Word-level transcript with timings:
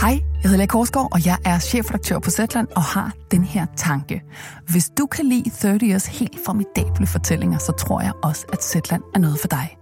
Hej, 0.00 0.10
jeg 0.10 0.42
hedder 0.42 0.56
Lea 0.56 0.66
Korsgaard, 0.66 1.08
og 1.12 1.26
jeg 1.26 1.38
er 1.44 1.58
chefredaktør 1.58 2.18
på 2.18 2.30
Zetland 2.30 2.68
og 2.76 2.82
har 2.82 3.12
den 3.30 3.44
her 3.44 3.66
tanke. 3.76 4.22
Hvis 4.68 4.90
du 4.98 5.06
kan 5.06 5.24
lide 5.24 5.50
30 5.50 5.86
Years 5.86 6.06
helt 6.06 6.38
formidable 6.46 7.06
fortællinger, 7.06 7.58
så 7.58 7.72
tror 7.72 8.00
jeg 8.00 8.12
også, 8.22 8.46
at 8.52 8.64
Zetland 8.64 9.02
er 9.14 9.18
noget 9.18 9.38
for 9.40 9.48
dig. 9.48 9.76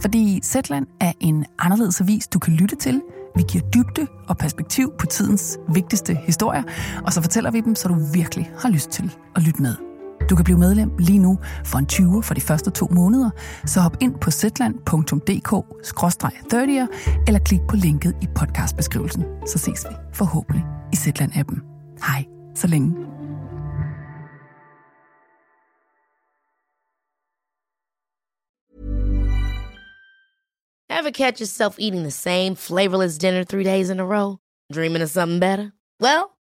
Fordi 0.00 0.40
Zetland 0.44 0.86
er 1.00 1.12
en 1.20 1.46
anderledes 1.58 2.00
avis, 2.00 2.26
du 2.26 2.38
kan 2.38 2.52
lytte 2.52 2.76
til. 2.76 3.02
Vi 3.36 3.42
giver 3.48 3.64
dybde 3.64 4.06
og 4.28 4.36
perspektiv 4.38 4.92
på 4.98 5.06
tidens 5.06 5.58
vigtigste 5.68 6.14
historier, 6.14 6.62
og 7.04 7.12
så 7.12 7.22
fortæller 7.22 7.50
vi 7.50 7.60
dem, 7.60 7.74
så 7.74 7.88
du 7.88 7.96
virkelig 8.14 8.50
har 8.58 8.68
lyst 8.68 8.90
til 8.90 9.16
at 9.36 9.42
lytte 9.42 9.62
med. 9.62 9.89
Du 10.28 10.36
kan 10.36 10.44
blive 10.44 10.58
medlem 10.58 10.90
lige 10.98 11.18
nu 11.18 11.38
for 11.64 11.78
en 11.78 11.86
20 11.86 12.22
for 12.22 12.34
de 12.34 12.40
første 12.40 12.70
to 12.70 12.88
måneder, 12.90 13.30
så 13.66 13.80
hop 13.80 13.96
ind 14.00 14.14
på 14.20 14.30
zetland.dk-30'er 14.30 16.86
eller 17.26 17.38
klik 17.44 17.60
på 17.68 17.76
linket 17.76 18.16
i 18.22 18.26
podcastbeskrivelsen. 18.34 19.24
Så 19.46 19.58
ses 19.58 19.86
vi 19.88 19.94
forhåbentlig 20.14 20.64
i 20.92 20.96
Zetland-appen. 20.96 21.60
Hej, 22.06 22.24
så 22.54 22.66
længe. 22.66 22.94
Ever 30.90 31.10
catch 31.12 31.40
yourself 31.40 31.76
eating 31.78 32.02
the 32.02 32.10
same 32.10 32.56
flavorless 32.56 33.18
dinner 33.18 33.44
three 33.44 33.64
days 33.64 33.90
in 33.90 34.00
a 34.00 34.04
row? 34.04 34.38
Dreaming 34.72 35.02
of 35.02 35.10
something 35.10 35.40
better? 35.40 35.72
Well, 36.00 36.36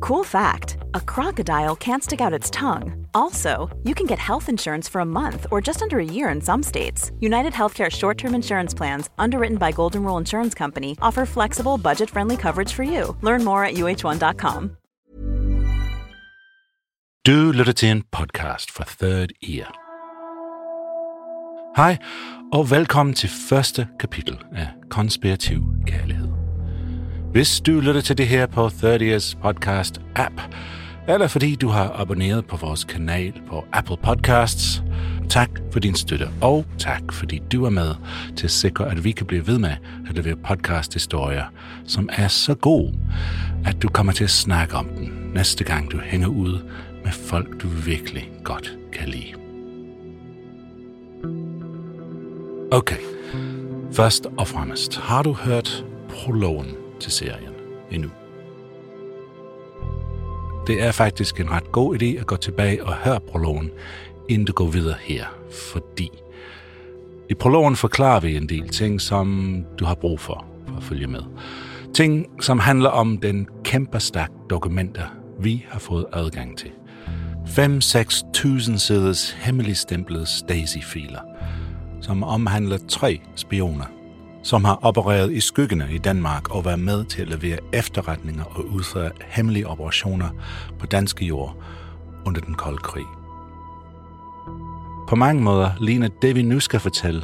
Cool 0.00 0.24
fact 0.24 0.78
a 0.94 1.00
crocodile 1.00 1.76
can't 1.76 2.02
stick 2.02 2.20
out 2.20 2.32
its 2.32 2.50
tongue. 2.50 3.06
Also, 3.14 3.68
you 3.84 3.94
can 3.94 4.06
get 4.06 4.18
health 4.18 4.48
insurance 4.48 4.88
for 4.88 5.00
a 5.00 5.04
month 5.04 5.46
or 5.50 5.60
just 5.60 5.82
under 5.82 5.98
a 5.98 6.04
year 6.04 6.30
in 6.30 6.40
some 6.40 6.62
states. 6.62 7.12
United 7.20 7.52
Healthcare 7.52 7.90
short 7.90 8.18
term 8.18 8.34
insurance 8.34 8.76
plans, 8.76 9.10
underwritten 9.18 9.58
by 9.58 9.72
Golden 9.72 10.02
Rule 10.02 10.18
Insurance 10.18 10.54
Company, 10.54 10.96
offer 11.02 11.26
flexible, 11.26 11.78
budget 11.78 12.10
friendly 12.10 12.36
coverage 12.36 12.72
for 12.72 12.82
you. 12.82 13.16
Learn 13.22 13.44
more 13.44 13.64
at 13.64 13.74
uh1.com. 13.74 14.76
Du 17.26 17.52
lytter 17.52 17.72
til 17.72 17.88
en 17.88 18.02
podcast 18.02 18.70
fra 18.72 18.84
Third 18.84 19.30
Ear. 19.42 19.74
Hej, 21.76 21.98
og 22.52 22.70
velkommen 22.70 23.14
til 23.14 23.28
første 23.28 23.88
kapitel 24.00 24.38
af 24.52 24.68
Konspirativ 24.90 25.62
Kærlighed. 25.86 26.39
Hvis 27.32 27.60
du 27.60 27.80
lytter 27.80 28.00
til 28.00 28.18
det 28.18 28.28
her 28.28 28.46
på 28.46 28.68
Third 28.68 29.02
Ears 29.02 29.34
podcast 29.34 30.00
app, 30.16 30.40
eller 31.08 31.28
fordi 31.28 31.54
du 31.54 31.68
har 31.68 32.00
abonneret 32.00 32.46
på 32.46 32.56
vores 32.56 32.84
kanal 32.84 33.32
på 33.48 33.64
Apple 33.72 33.96
Podcasts, 34.02 34.82
tak 35.28 35.50
for 35.72 35.80
din 35.80 35.94
støtte, 35.94 36.28
og 36.40 36.64
tak 36.78 37.12
fordi 37.12 37.42
du 37.52 37.64
er 37.64 37.70
med 37.70 37.94
til 38.36 38.46
at 38.46 38.50
sikre, 38.50 38.90
at 38.90 39.04
vi 39.04 39.12
kan 39.12 39.26
blive 39.26 39.46
ved 39.46 39.58
med 39.58 39.70
at 40.08 40.14
levere 40.14 40.36
podcast-historier, 40.36 41.44
som 41.86 42.08
er 42.12 42.28
så 42.28 42.54
gode, 42.54 42.94
at 43.64 43.82
du 43.82 43.88
kommer 43.88 44.12
til 44.12 44.24
at 44.24 44.30
snakke 44.30 44.74
om 44.74 44.88
den 44.88 45.30
næste 45.34 45.64
gang 45.64 45.90
du 45.90 45.98
hænger 45.98 46.28
ud 46.28 46.58
med 47.04 47.12
folk, 47.12 47.62
du 47.62 47.68
virkelig 47.68 48.30
godt 48.44 48.78
kan 48.92 49.08
lide. 49.08 49.32
Okay, 52.72 52.98
først 53.92 54.26
og 54.38 54.48
fremmest, 54.48 54.96
har 54.96 55.22
du 55.22 55.32
hørt 55.32 55.84
prologen 56.08 56.79
til 57.00 57.12
serien 57.12 57.52
endnu? 57.90 58.10
Det 60.66 60.82
er 60.82 60.92
faktisk 60.92 61.40
en 61.40 61.50
ret 61.50 61.72
god 61.72 62.02
idé 62.02 62.20
at 62.20 62.26
gå 62.26 62.36
tilbage 62.36 62.84
og 62.84 62.94
høre 62.94 63.20
prologen, 63.20 63.70
inden 64.28 64.46
du 64.46 64.52
går 64.52 64.66
videre 64.66 64.96
her, 65.00 65.24
fordi 65.72 66.10
i 67.30 67.34
prologen 67.34 67.76
forklarer 67.76 68.20
vi 68.20 68.36
en 68.36 68.48
del 68.48 68.68
ting, 68.68 69.00
som 69.00 69.56
du 69.78 69.84
har 69.84 69.94
brug 69.94 70.20
for, 70.20 70.46
for 70.68 70.76
at 70.76 70.82
følge 70.82 71.06
med. 71.06 71.22
Ting, 71.94 72.26
som 72.40 72.58
handler 72.58 72.88
om 72.88 73.18
den 73.18 73.48
kæmpe 73.64 74.00
stak 74.00 74.30
dokumenter, 74.50 75.06
vi 75.40 75.66
har 75.68 75.78
fået 75.78 76.06
adgang 76.12 76.58
til. 76.58 76.70
5-6.000 77.46 78.78
siders 78.78 79.30
hemmeligstemplede 79.30 80.26
Stasi-filer, 80.26 81.20
som 82.00 82.22
omhandler 82.22 82.78
tre 82.88 83.20
spioner, 83.36 83.84
som 84.42 84.64
har 84.64 84.78
opereret 84.82 85.32
i 85.32 85.40
skyggene 85.40 85.88
i 85.92 85.98
Danmark 85.98 86.54
og 86.54 86.64
været 86.64 86.78
med 86.78 87.04
til 87.04 87.22
at 87.22 87.28
levere 87.28 87.58
efterretninger 87.72 88.44
og 88.44 88.66
udføre 88.66 89.10
hemmelige 89.26 89.68
operationer 89.68 90.28
på 90.78 90.86
danske 90.86 91.24
jord 91.24 91.56
under 92.26 92.40
den 92.40 92.54
kolde 92.54 92.78
krig. 92.78 93.06
På 95.08 95.16
mange 95.16 95.42
måder 95.42 95.70
ligner 95.80 96.08
det, 96.22 96.36
vi 96.36 96.42
nu 96.42 96.60
skal 96.60 96.80
fortælle, 96.80 97.22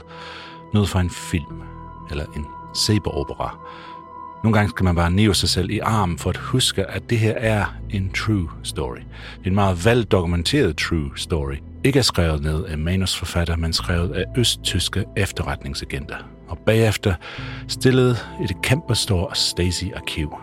noget 0.73 0.89
fra 0.89 1.01
en 1.01 1.11
film 1.11 1.63
eller 2.11 2.25
en 2.37 2.47
sæbeopera. 2.75 3.59
Nogle 4.45 4.59
gange 4.59 4.71
skal 4.71 4.85
man 4.85 4.95
bare 4.95 5.11
nive 5.11 5.35
sig 5.35 5.49
selv 5.49 5.71
i 5.71 5.79
armen 5.79 6.19
for 6.19 6.31
at 6.31 6.37
huske, 6.37 6.85
at 6.85 7.11
det 7.11 7.19
her 7.19 7.33
er 7.33 7.65
en 7.91 8.11
true 8.11 8.51
story. 8.63 8.99
En 9.45 9.55
meget 9.55 9.85
veldokumenteret 9.85 10.77
true 10.77 11.11
story. 11.17 11.57
Ikke 11.85 11.99
er 11.99 12.03
skrevet 12.03 12.43
ned 12.43 12.65
af 12.65 12.79
manusforfatter, 12.79 13.57
men 13.57 13.73
skrevet 13.73 14.11
af 14.11 14.25
østtyske 14.37 15.05
efterretningsagenter. 15.17 16.36
Og 16.49 16.59
bagefter 16.59 17.15
stillede 17.69 18.17
et 18.43 18.63
kæmpestort 18.63 19.39
Stacy-arkiv, 19.39 20.35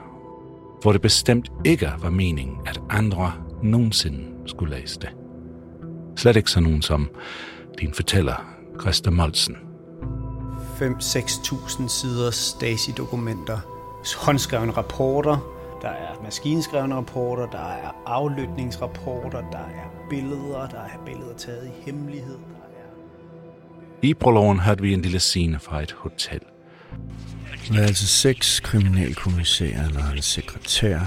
hvor 0.82 0.92
det 0.92 1.02
bestemt 1.02 1.52
ikke 1.66 1.94
var 2.02 2.10
meningen, 2.10 2.58
at 2.66 2.82
andre 2.90 3.34
nogensinde 3.64 4.20
skulle 4.46 4.76
læse 4.76 5.00
det. 5.00 5.10
Slet 6.16 6.36
ikke 6.36 6.52
sådan 6.52 6.70
nogen 6.70 6.82
som 6.82 7.10
din 7.80 7.94
fortæller, 7.94 8.56
Christa 8.82 9.10
Molsen. 9.10 9.56
5-6.000 10.80 11.88
sider 11.88 12.32
Stasi-dokumenter, 12.32 13.60
håndskrevne 14.18 14.72
rapporter, 14.72 15.38
der 15.82 15.90
er 15.90 16.24
maskinskrevne 16.24 16.96
rapporter, 16.96 17.46
der 17.50 17.58
er 17.58 17.92
aflytningsrapporter, 18.06 19.42
der 19.52 19.58
er 19.58 20.08
billeder, 20.10 20.68
der 20.68 20.80
er 20.82 21.04
billeder 21.06 21.34
taget 21.38 21.68
i 21.68 21.86
hemmelighed. 21.86 22.38
I 24.04 24.14
prologen 24.14 24.60
hørte 24.60 24.82
vi 24.82 24.94
en 24.94 25.02
lille 25.02 25.20
scene 25.20 25.60
fra 25.60 25.82
et 25.82 25.96
hotel. 25.98 26.40
Der 27.72 27.80
er 27.80 27.84
altså 27.84 28.08
seks 28.08 28.60
kriminalkommissærer 28.60 29.86
eller 29.86 30.12
en 30.12 30.22
sekretær 30.22 31.00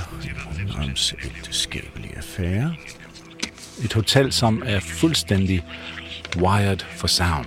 om 0.79 0.91
ægteskabelige 1.25 2.17
affære. 2.17 2.75
Et 3.85 3.93
hotel, 3.93 4.33
som 4.33 4.63
er 4.67 4.81
fuldstændig 4.81 5.65
wired 6.37 6.79
for 6.79 7.07
sound. 7.07 7.47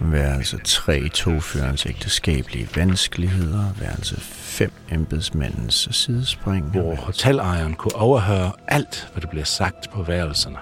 Værelse 0.00 0.58
3 0.64 1.08
togførens 1.08 1.86
ægteskabelige 1.86 2.68
vanskeligheder. 2.76 3.72
Værelse 3.80 4.20
5 4.20 4.72
embedsmandens 4.90 5.88
sidespring. 5.90 6.70
Hvor 6.70 6.94
hotelejeren 6.94 7.74
kunne 7.74 7.96
overhøre 7.96 8.52
alt, 8.68 9.08
hvad 9.12 9.22
der 9.22 9.28
bliver 9.28 9.44
sagt 9.44 9.90
på 9.90 10.02
værelserne. 10.02 10.58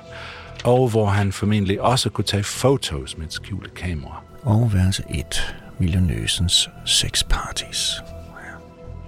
Og 0.64 0.88
hvor 0.88 1.06
han 1.06 1.32
formentlig 1.32 1.80
også 1.80 2.10
kunne 2.10 2.24
tage 2.24 2.44
fotos 2.44 3.16
med 3.18 3.26
et 3.26 3.32
skjulte 3.32 3.70
kamera. 3.70 4.22
Og 4.42 4.72
værelse 4.74 5.02
1 5.10 5.56
millionøsens 5.78 6.70
sex 6.84 7.24
parties. 7.24 7.92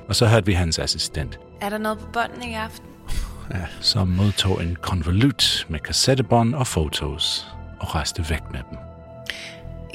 Og 0.08 0.16
så 0.16 0.26
hørte 0.26 0.46
vi 0.46 0.52
hans 0.52 0.78
assistent, 0.78 1.38
Er 1.60 1.68
der 1.68 1.78
noget 1.78 1.98
på 1.98 2.06
bånden 2.12 2.42
i 2.50 2.54
aften? 2.54 2.86
som 3.80 4.08
modtog 4.08 4.62
en 4.62 4.76
konvolut 4.82 5.66
med 5.68 5.78
kassettebånd 5.80 6.54
og 6.54 6.66
fotos 6.66 7.48
og 7.80 7.94
rejste 7.94 8.30
væk 8.30 8.40
med 8.52 8.60
dem. 8.70 8.78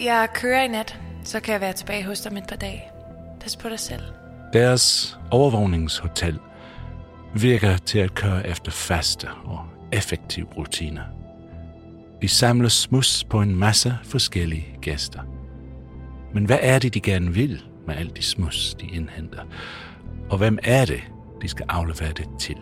Jeg 0.05 0.27
kører 0.33 0.63
i 0.63 0.67
nat, 0.67 0.99
så 1.23 1.39
kan 1.39 1.51
jeg 1.53 1.61
være 1.61 1.73
tilbage 1.73 2.05
hos 2.05 2.21
dig 2.21 2.31
om 2.31 2.37
et 2.37 2.43
par 2.49 2.55
dage. 2.55 2.83
Pas 3.41 3.55
på 3.55 3.69
dig 3.69 3.79
selv. 3.79 4.01
Deres 4.53 5.17
overvågningshotel 5.31 6.39
virker 7.35 7.77
til 7.77 7.99
at 7.99 8.15
køre 8.15 8.47
efter 8.47 8.71
faste 8.71 9.27
og 9.45 9.59
effektive 9.91 10.47
rutiner. 10.57 11.03
Vi 12.21 12.27
samler 12.27 12.69
smus 12.69 13.23
på 13.23 13.41
en 13.41 13.55
masse 13.55 13.97
forskellige 14.03 14.67
gæster. 14.81 15.19
Men 16.33 16.45
hvad 16.45 16.57
er 16.61 16.79
det, 16.79 16.93
de 16.93 16.99
gerne 16.99 17.33
vil 17.33 17.61
med 17.87 17.95
alt 17.95 18.17
de 18.17 18.21
smus, 18.21 18.73
de 18.73 18.87
indhenter? 18.87 19.41
Og 20.29 20.37
hvem 20.37 20.59
er 20.63 20.85
det, 20.85 21.03
de 21.41 21.47
skal 21.47 21.65
aflevere 21.69 22.11
det 22.11 22.27
til? 22.39 22.55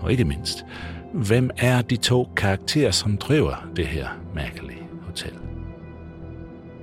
Og 0.00 0.10
ikke 0.10 0.24
mindst, 0.24 0.64
hvem 1.12 1.50
er 1.56 1.82
de 1.82 1.96
to 1.96 2.28
karakterer, 2.36 2.90
som 2.90 3.16
driver 3.16 3.68
det 3.76 3.86
her 3.86 4.08
mærkelige 4.34 4.82
hotel? 5.02 5.32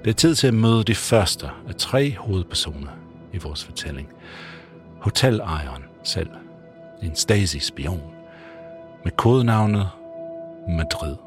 Det 0.03 0.09
er 0.09 0.15
tid 0.15 0.35
til 0.35 0.47
at 0.47 0.53
møde 0.53 0.83
de 0.83 0.95
første 0.95 1.49
af 1.67 1.75
tre 1.75 2.15
hovedpersoner 2.17 2.91
i 3.33 3.37
vores 3.37 3.63
fortælling. 3.63 4.09
Hotelejeren 5.01 5.83
selv, 6.03 6.29
en 7.03 7.15
Stasi-spion, 7.15 8.01
med 9.03 9.11
kodenavnet 9.11 9.89
Madrid. 10.69 11.26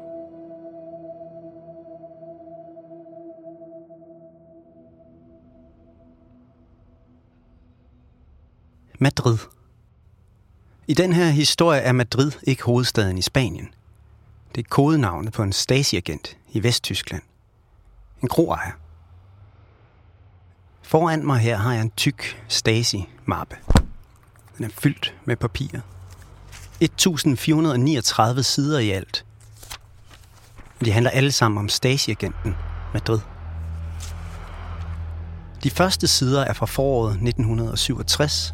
Madrid. 9.03 9.37
I 10.87 10.93
den 10.93 11.13
her 11.13 11.29
historie 11.29 11.79
er 11.79 11.91
Madrid 11.91 12.31
ikke 12.43 12.63
hovedstaden 12.63 13.17
i 13.17 13.21
Spanien. 13.21 13.73
Det 14.55 14.65
er 14.65 14.69
kodenavnet 14.69 15.33
på 15.33 15.43
en 15.43 15.53
Stasi-agent 15.53 16.37
i 16.51 16.63
Vesttyskland. 16.63 17.21
En 18.21 18.27
kroejer. 18.27 18.71
Foran 20.81 21.25
mig 21.25 21.39
her 21.39 21.57
har 21.57 21.73
jeg 21.73 21.81
en 21.81 21.91
tyk 21.91 22.43
Stasi-mappe. 22.47 23.55
Den 24.57 24.65
er 24.65 24.69
fyldt 24.69 25.15
med 25.25 25.35
papirer. 25.35 25.81
1439 26.79 28.43
sider 28.43 28.79
i 28.79 28.89
alt. 28.89 29.25
De 30.85 30.91
handler 30.91 31.11
alle 31.11 31.31
sammen 31.31 31.57
om 31.57 31.69
Stasi-agenten 31.69 32.55
Madrid. 32.93 33.19
De 35.63 35.69
første 35.69 36.07
sider 36.07 36.41
er 36.41 36.53
fra 36.53 36.65
foråret 36.65 37.11
1967, 37.11 38.53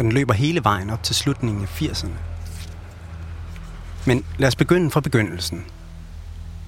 og 0.00 0.04
den 0.04 0.12
løber 0.12 0.34
hele 0.34 0.64
vejen 0.64 0.90
op 0.90 1.02
til 1.02 1.14
slutningen 1.14 1.62
af 1.62 1.82
80'erne. 1.82 2.08
Men 4.06 4.24
lad 4.38 4.48
os 4.48 4.56
begynde 4.56 4.90
fra 4.90 5.00
begyndelsen. 5.00 5.64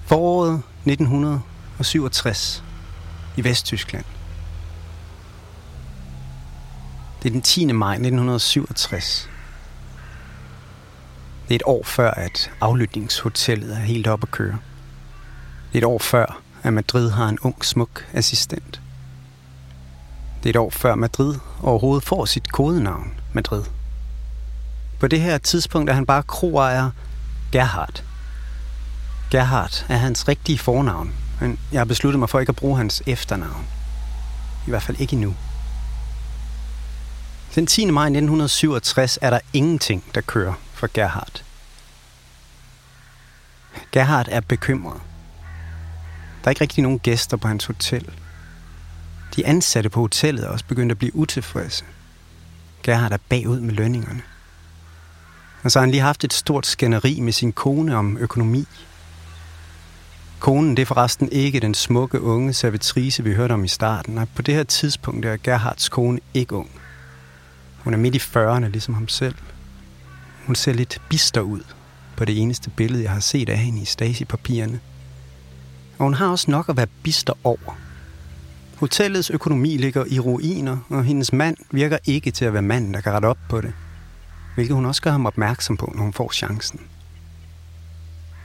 Foråret 0.05 0.61
1967 0.85 2.63
i 3.37 3.43
Vesttyskland. 3.43 4.05
Det 7.23 7.29
er 7.29 7.33
den 7.33 7.41
10. 7.41 7.71
maj 7.71 7.93
1967. 7.93 9.29
Det 11.47 11.51
er 11.51 11.55
et 11.55 11.63
år 11.65 11.83
før, 11.83 12.11
at 12.11 12.51
aflytningshotellet 12.61 13.73
er 13.73 13.79
helt 13.79 14.07
op 14.07 14.23
at 14.23 14.31
køre. 14.31 14.57
Det 15.71 15.73
er 15.73 15.77
et 15.77 15.83
år 15.83 15.99
før, 15.99 16.41
at 16.63 16.73
Madrid 16.73 17.09
har 17.09 17.29
en 17.29 17.39
ung, 17.39 17.65
smuk 17.65 18.07
assistent. 18.13 18.81
Det 20.37 20.45
er 20.45 20.49
et 20.49 20.55
år 20.55 20.69
før 20.69 20.95
Madrid 20.95 21.35
overhovedet 21.61 22.03
får 22.03 22.25
sit 22.25 22.51
kodenavn, 22.51 23.22
Madrid. 23.35 23.63
På 24.99 25.07
det 25.07 25.21
her 25.21 25.37
tidspunkt 25.37 25.89
er 25.89 25.93
han 25.93 26.05
bare 26.05 26.23
kroejer 26.23 26.89
Gerhard. 27.51 28.03
Gerhard 29.31 29.85
er 29.89 29.97
hans 29.97 30.27
rigtige 30.27 30.57
fornavn, 30.57 31.13
men 31.41 31.59
jeg 31.71 31.79
har 31.79 31.85
besluttet 31.85 32.19
mig 32.19 32.29
for 32.29 32.39
ikke 32.39 32.49
at 32.49 32.55
bruge 32.55 32.77
hans 32.77 33.03
efternavn. 33.05 33.67
I 34.67 34.69
hvert 34.69 34.83
fald 34.83 34.99
ikke 34.99 35.13
endnu. 35.13 35.35
Den 37.55 37.67
10. 37.67 37.91
maj 37.91 38.05
1967 38.05 39.19
er 39.21 39.29
der 39.29 39.39
ingenting, 39.53 40.03
der 40.15 40.21
kører 40.21 40.53
for 40.73 40.89
Gerhard. 40.93 41.43
Gerhard 43.91 44.27
er 44.31 44.41
bekymret. 44.41 45.01
Der 46.43 46.47
er 46.47 46.49
ikke 46.49 46.61
rigtig 46.61 46.83
nogen 46.83 46.99
gæster 46.99 47.37
på 47.37 47.47
hans 47.47 47.65
hotel. 47.65 48.09
De 49.35 49.45
ansatte 49.45 49.89
på 49.89 49.99
hotellet 49.99 50.45
er 50.45 50.49
også 50.49 50.65
begyndt 50.65 50.91
at 50.91 50.97
blive 50.97 51.15
utilfredse. 51.15 51.85
Gerhard 52.83 53.11
er 53.11 53.17
bagud 53.29 53.59
med 53.59 53.73
lønningerne. 53.73 54.21
Og 55.63 55.71
så 55.71 55.79
har 55.79 55.81
han 55.81 55.91
lige 55.91 56.01
haft 56.01 56.23
et 56.23 56.33
stort 56.33 56.65
skænderi 56.65 57.19
med 57.19 57.33
sin 57.33 57.51
kone 57.51 57.95
om 57.95 58.17
økonomi. 58.17 58.67
Konen 60.39 60.77
det 60.77 60.81
er 60.81 60.85
forresten 60.85 61.29
ikke 61.31 61.59
den 61.59 61.73
smukke 61.73 62.21
unge 62.21 62.53
servitrice, 62.53 63.23
vi 63.23 63.33
hørte 63.33 63.53
om 63.53 63.63
i 63.63 63.67
starten. 63.67 64.15
Nej, 64.15 64.25
på 64.35 64.41
det 64.41 64.55
her 64.55 64.63
tidspunkt 64.63 65.25
er 65.25 65.37
Gerhards 65.43 65.89
kone 65.89 66.19
ikke 66.33 66.55
ung. 66.55 66.71
Hun 67.83 67.93
er 67.93 67.97
midt 67.97 68.15
i 68.15 68.17
40'erne, 68.17 68.67
ligesom 68.67 68.93
ham 68.93 69.07
selv. 69.07 69.35
Hun 70.45 70.55
ser 70.55 70.73
lidt 70.73 71.01
bister 71.09 71.41
ud 71.41 71.61
på 72.17 72.25
det 72.25 72.41
eneste 72.41 72.69
billede, 72.69 73.03
jeg 73.03 73.11
har 73.11 73.19
set 73.19 73.49
af 73.49 73.57
hende 73.57 73.81
i 73.81 73.85
Stasi-papirerne. 73.85 74.79
Og 75.97 76.03
hun 76.03 76.13
har 76.13 76.27
også 76.27 76.51
nok 76.51 76.69
at 76.69 76.77
være 76.77 76.87
bister 77.03 77.33
over. 77.43 77.77
Hotellets 78.83 79.29
økonomi 79.29 79.77
ligger 79.77 80.05
i 80.07 80.19
ruiner, 80.19 80.77
og 80.89 81.03
hendes 81.03 81.33
mand 81.33 81.57
virker 81.71 81.97
ikke 82.05 82.31
til 82.31 82.45
at 82.45 82.53
være 82.53 82.61
manden, 82.61 82.93
der 82.93 83.01
kan 83.01 83.13
rette 83.13 83.25
op 83.25 83.37
på 83.49 83.61
det. 83.61 83.73
Hvilket 84.55 84.75
hun 84.75 84.85
også 84.85 85.01
gør 85.01 85.11
ham 85.11 85.25
opmærksom 85.25 85.77
på, 85.77 85.91
når 85.95 86.03
hun 86.03 86.13
får 86.13 86.31
chancen. 86.31 86.79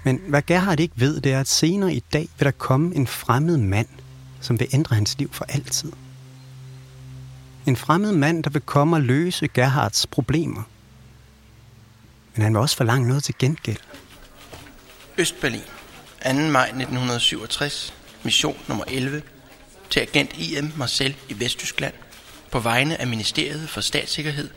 Men 0.05 0.21
hvad 0.29 0.43
Gerhard 0.43 0.81
ikke 0.81 0.95
ved, 0.97 1.21
det 1.21 1.33
er, 1.33 1.41
at 1.41 1.49
senere 1.49 1.95
i 1.95 2.03
dag 2.13 2.29
vil 2.39 2.45
der 2.45 2.51
komme 2.51 2.95
en 2.95 3.07
fremmed 3.07 3.57
mand, 3.57 3.87
som 4.41 4.61
vil 4.61 4.69
ændre 4.73 4.95
hans 4.95 5.19
liv 5.19 5.33
for 5.33 5.45
altid. 5.45 5.93
En 7.67 7.77
fremmed 7.77 8.13
mand, 8.13 8.45
der 8.45 8.51
vil 8.51 8.63
komme 8.63 8.97
og 8.97 9.03
løse 9.03 9.49
Gerhards 9.49 10.07
problemer. 10.07 10.63
Men 12.35 12.43
han 12.43 12.53
vil 12.53 12.61
også 12.61 12.77
forlange 12.77 13.09
noget 13.09 13.25
til 13.25 13.35
gengæld. 13.39 13.81
Østberlin, 15.19 15.61
2. 16.25 16.33
maj 16.33 16.65
1967, 16.65 17.95
mission 18.25 18.57
nummer 18.69 18.85
11, 18.89 19.23
til 19.91 20.01
agent 20.01 20.31
IM 20.39 20.73
Marcel 20.77 21.17
i 21.29 21.41
Vesttyskland, 21.41 21.95
på 22.51 22.59
vegne 22.59 23.01
af 23.01 23.07
Ministeriet 23.07 23.69
for 23.69 23.81
Statssikkerhed. 23.81 24.49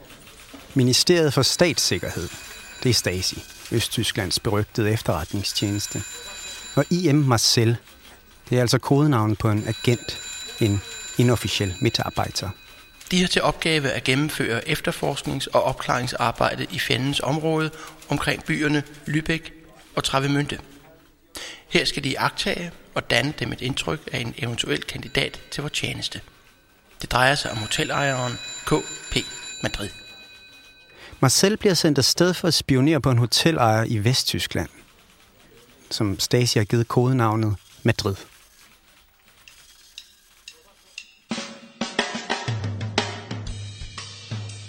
Ministeriet 0.74 1.33
for 1.33 1.42
Statssikkerhed, 1.42 2.30
det 2.83 2.89
er 2.89 2.94
Stasi, 2.94 3.44
Østtysklands 3.72 4.39
berygtede 4.39 4.92
efterretningstjeneste. 4.92 6.04
Og 6.75 6.86
IM 6.89 7.16
Marcel, 7.16 7.78
det 8.50 8.57
er 8.57 8.62
altså 8.62 8.78
kodenavnet 8.78 9.38
på 9.38 9.50
en 9.50 9.68
agent, 9.68 10.19
en 10.60 10.81
inofficiel 11.18 11.75
medarbejder. 11.81 12.50
De 13.12 13.22
har 13.22 13.28
til 13.28 13.42
opgave 13.42 13.89
at 13.89 14.04
gennemføre 14.04 14.69
efterforsknings- 14.69 15.48
og 15.54 15.63
opklaringsarbejde 15.63 16.68
i 16.72 16.80
fjendens 16.80 17.19
område 17.19 17.72
omkring 18.10 18.44
byerne 18.44 18.83
Lübeck 19.07 19.51
og 19.95 20.04
Travemünde. 20.07 20.57
Her 21.71 21.85
skal 21.85 22.03
de 22.03 22.19
agtage 22.19 22.71
og 22.95 23.09
danne 23.09 23.33
dem 23.39 23.51
et 23.51 23.62
indtryk 23.62 24.09
af 24.12 24.19
en 24.19 24.33
eventuel 24.38 24.83
kandidat 24.83 25.41
til 25.51 25.62
vores 25.62 25.73
tjeneste. 25.73 26.21
Det 27.01 27.12
drejer 27.12 27.35
sig 27.35 27.51
om 27.51 27.57
hotelejeren 27.57 28.33
KP 28.65 29.18
Madrid. 29.63 29.89
Marcel 31.19 31.57
bliver 31.57 31.73
sendt 31.73 31.97
afsted 31.97 32.33
for 32.33 32.47
at 32.47 32.53
spionere 32.53 33.01
på 33.01 33.12
en 33.12 33.18
hotelejer 33.18 33.83
i 33.83 33.97
Vesttyskland, 33.97 34.69
som 35.89 36.19
Stasi 36.19 36.59
har 36.59 36.65
givet 36.65 36.88
kodenavnet 36.88 37.56
Madrid. 37.83 38.15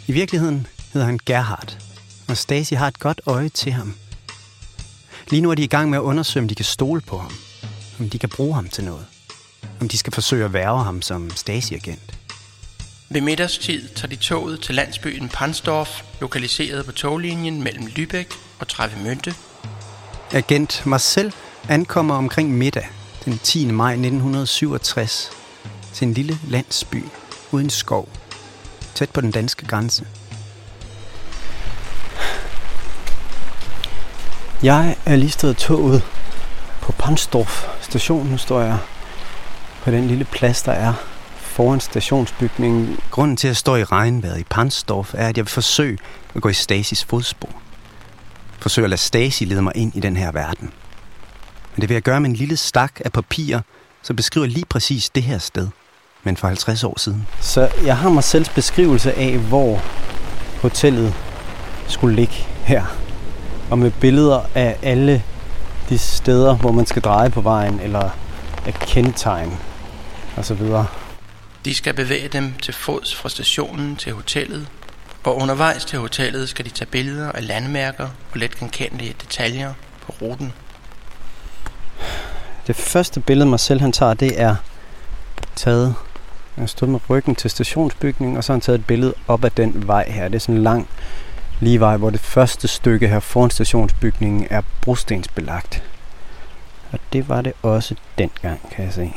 I 0.06 0.12
virkeligheden 0.12 0.66
hedder 0.92 1.06
han 1.06 1.18
Gerhard, 1.26 1.78
og 2.28 2.36
Stasi 2.36 2.74
har 2.74 2.88
et 2.88 2.98
godt 2.98 3.20
øje 3.26 3.48
til 3.48 3.72
ham. 3.72 3.94
Lige 5.32 5.40
nu 5.40 5.50
er 5.50 5.54
de 5.54 5.64
i 5.64 5.66
gang 5.66 5.90
med 5.90 5.98
at 5.98 6.02
undersøge, 6.02 6.42
om 6.42 6.48
de 6.48 6.54
kan 6.54 6.64
stole 6.64 7.00
på 7.00 7.18
ham, 7.18 7.32
om 8.00 8.10
de 8.10 8.18
kan 8.18 8.28
bruge 8.28 8.54
ham 8.54 8.68
til 8.68 8.84
noget, 8.84 9.06
om 9.80 9.88
de 9.88 9.98
skal 9.98 10.12
forsøge 10.12 10.44
at 10.44 10.52
værve 10.52 10.84
ham 10.84 11.02
som 11.02 11.30
Stasi-agent. 11.30 12.18
Ved 13.10 13.20
middagstid 13.20 13.88
tager 13.88 14.08
de 14.08 14.16
toget 14.16 14.60
til 14.60 14.74
landsbyen 14.74 15.28
Pansdorf, 15.28 16.02
lokaliseret 16.20 16.86
på 16.86 16.92
toglinjen 16.92 17.62
mellem 17.62 17.86
Lübeck 17.86 18.36
og 18.58 18.66
Travemünde. 18.72 19.34
Agent 20.32 20.86
Marcel 20.86 21.34
ankommer 21.68 22.14
omkring 22.14 22.50
middag 22.58 22.88
den 23.24 23.38
10. 23.38 23.70
maj 23.70 23.92
1967 23.92 25.30
til 25.94 26.08
en 26.08 26.14
lille 26.14 26.38
landsby 26.48 27.04
uden 27.52 27.70
skov, 27.70 28.08
tæt 28.94 29.10
på 29.10 29.20
den 29.20 29.30
danske 29.30 29.66
grænse. 29.66 30.06
Jeg 34.62 34.96
er 35.06 35.16
lige 35.16 35.30
stået 35.30 35.56
toget 35.56 36.02
på 36.80 36.92
Pansdorf 36.92 37.66
station. 37.80 38.26
Nu 38.26 38.36
står 38.36 38.60
jeg 38.60 38.78
på 39.84 39.90
den 39.90 40.06
lille 40.06 40.24
plads, 40.24 40.62
der 40.62 40.72
er 40.72 40.92
foran 41.36 41.80
stationsbygningen. 41.80 42.98
Grunden 43.10 43.36
til 43.36 43.48
at 43.48 43.56
stå 43.56 43.76
i 43.76 43.84
regnvejret 43.84 44.40
i 44.40 44.44
Pansdorf 44.50 45.14
er, 45.14 45.28
at 45.28 45.36
jeg 45.36 45.44
vil 45.44 45.50
forsøge 45.50 45.98
at 46.34 46.42
gå 46.42 46.48
i 46.48 46.52
Stasis 46.52 47.04
fodspor. 47.04 47.48
Forsøge 48.58 48.84
at 48.84 48.90
lade 48.90 49.00
Stasi 49.00 49.44
lede 49.44 49.62
mig 49.62 49.72
ind 49.76 49.96
i 49.96 50.00
den 50.00 50.16
her 50.16 50.32
verden. 50.32 50.70
Men 51.74 51.80
det 51.80 51.88
vil 51.88 51.94
jeg 51.94 52.02
gøre 52.02 52.20
med 52.20 52.30
en 52.30 52.36
lille 52.36 52.56
stak 52.56 53.00
af 53.04 53.12
papir, 53.12 53.58
som 54.02 54.16
beskriver 54.16 54.46
lige 54.46 54.66
præcis 54.66 55.10
det 55.10 55.22
her 55.22 55.38
sted, 55.38 55.68
men 56.22 56.36
for 56.36 56.46
50 56.46 56.84
år 56.84 56.98
siden. 56.98 57.26
Så 57.40 57.68
jeg 57.84 57.96
har 57.96 58.08
mig 58.08 58.24
selv 58.24 58.46
beskrivelse 58.54 59.14
af, 59.14 59.38
hvor 59.38 59.82
hotellet 60.60 61.14
skulle 61.88 62.16
ligge 62.16 62.34
her. 62.64 63.01
Og 63.72 63.78
med 63.78 63.90
billeder 63.90 64.40
af 64.54 64.76
alle 64.82 65.22
de 65.88 65.98
steder, 65.98 66.56
hvor 66.56 66.72
man 66.72 66.86
skal 66.86 67.02
dreje 67.02 67.30
på 67.30 67.40
vejen, 67.40 67.80
eller 67.80 68.10
af 68.66 68.74
kendetegn 68.74 69.52
og 70.36 70.44
så 70.44 70.54
videre. 70.54 70.86
De 71.64 71.74
skal 71.74 71.94
bevæge 71.94 72.28
dem 72.28 72.52
til 72.62 72.74
fods 72.74 73.14
fra 73.14 73.28
stationen 73.28 73.96
til 73.96 74.12
hotellet, 74.12 74.68
og 75.24 75.36
undervejs 75.36 75.84
til 75.84 75.98
hotellet 75.98 76.48
skal 76.48 76.64
de 76.64 76.70
tage 76.70 76.86
billeder 76.86 77.32
af 77.32 77.46
landmærker 77.46 78.08
og 78.32 78.38
let 78.38 78.58
genkendelige 78.58 79.14
detaljer 79.22 79.72
på 80.06 80.14
ruten. 80.22 80.52
Det 82.66 82.76
første 82.76 83.20
billede, 83.20 83.48
mig 83.48 83.60
selv 83.60 83.80
han 83.80 83.92
tager, 83.92 84.14
det 84.14 84.40
er 84.40 84.56
taget 85.56 85.94
jeg 86.56 86.62
har 86.62 86.66
stået 86.66 86.90
med 86.90 87.00
ryggen 87.10 87.34
til 87.34 87.50
stationsbygningen, 87.50 88.36
og 88.36 88.44
så 88.44 88.52
har 88.52 88.54
han 88.54 88.60
taget 88.60 88.78
et 88.78 88.86
billede 88.86 89.14
op 89.28 89.44
ad 89.44 89.50
den 89.50 89.86
vej 89.86 90.10
her. 90.10 90.28
Det 90.28 90.34
er 90.34 90.40
sådan 90.40 90.54
en 90.54 90.62
lang 90.62 90.88
Livej, 91.62 91.96
hvor 91.96 92.10
det 92.10 92.20
første 92.20 92.68
stykke 92.68 93.08
her 93.08 93.20
foran 93.20 93.50
stationsbygningen 93.50 94.46
er 94.50 94.62
brostensbelagt. 94.80 95.82
Og 96.92 96.98
det 97.12 97.28
var 97.28 97.42
det 97.42 97.52
også 97.62 97.94
dengang, 98.18 98.70
kan 98.70 98.84
jeg 98.84 98.92
se. 98.92 99.12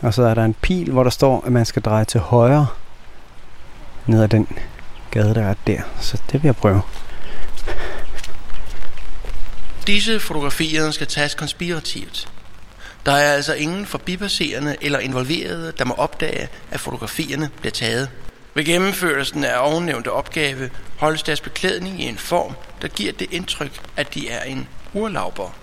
Og 0.00 0.14
så 0.14 0.22
er 0.22 0.34
der 0.34 0.44
en 0.44 0.54
pil, 0.54 0.92
hvor 0.92 1.02
der 1.02 1.10
står, 1.10 1.44
at 1.46 1.52
man 1.52 1.66
skal 1.66 1.82
dreje 1.82 2.04
til 2.04 2.20
højre 2.20 2.66
ned 4.06 4.22
ad 4.22 4.28
den 4.28 4.48
gade, 5.10 5.34
der 5.34 5.42
er 5.42 5.54
der. 5.66 5.80
Så 6.00 6.22
det 6.32 6.42
vil 6.42 6.48
jeg 6.48 6.56
prøve. 6.56 6.82
Disse 9.86 10.20
fotografier 10.20 10.90
skal 10.90 11.06
tages 11.06 11.34
konspirativt. 11.34 12.28
Der 13.06 13.12
er 13.12 13.32
altså 13.32 13.54
ingen 13.54 13.86
forbipasserende 13.86 14.76
eller 14.80 14.98
involverede, 14.98 15.72
der 15.78 15.84
må 15.84 15.94
opdage, 15.94 16.48
at 16.70 16.80
fotografierne 16.80 17.50
bliver 17.60 17.72
taget. 17.72 18.10
Ved 18.56 18.64
gennemførelsen 18.64 19.44
af 19.44 19.72
ovennævnte 19.72 20.12
opgave 20.12 20.70
holdes 20.98 21.22
deres 21.22 21.40
beklædning 21.40 22.00
i 22.00 22.08
en 22.08 22.18
form, 22.18 22.52
der 22.82 22.88
giver 22.88 23.12
det 23.12 23.32
indtryk, 23.32 23.80
at 23.96 24.14
de 24.14 24.28
er 24.28 24.42
en 24.42 24.68
urlauber. 24.94 25.54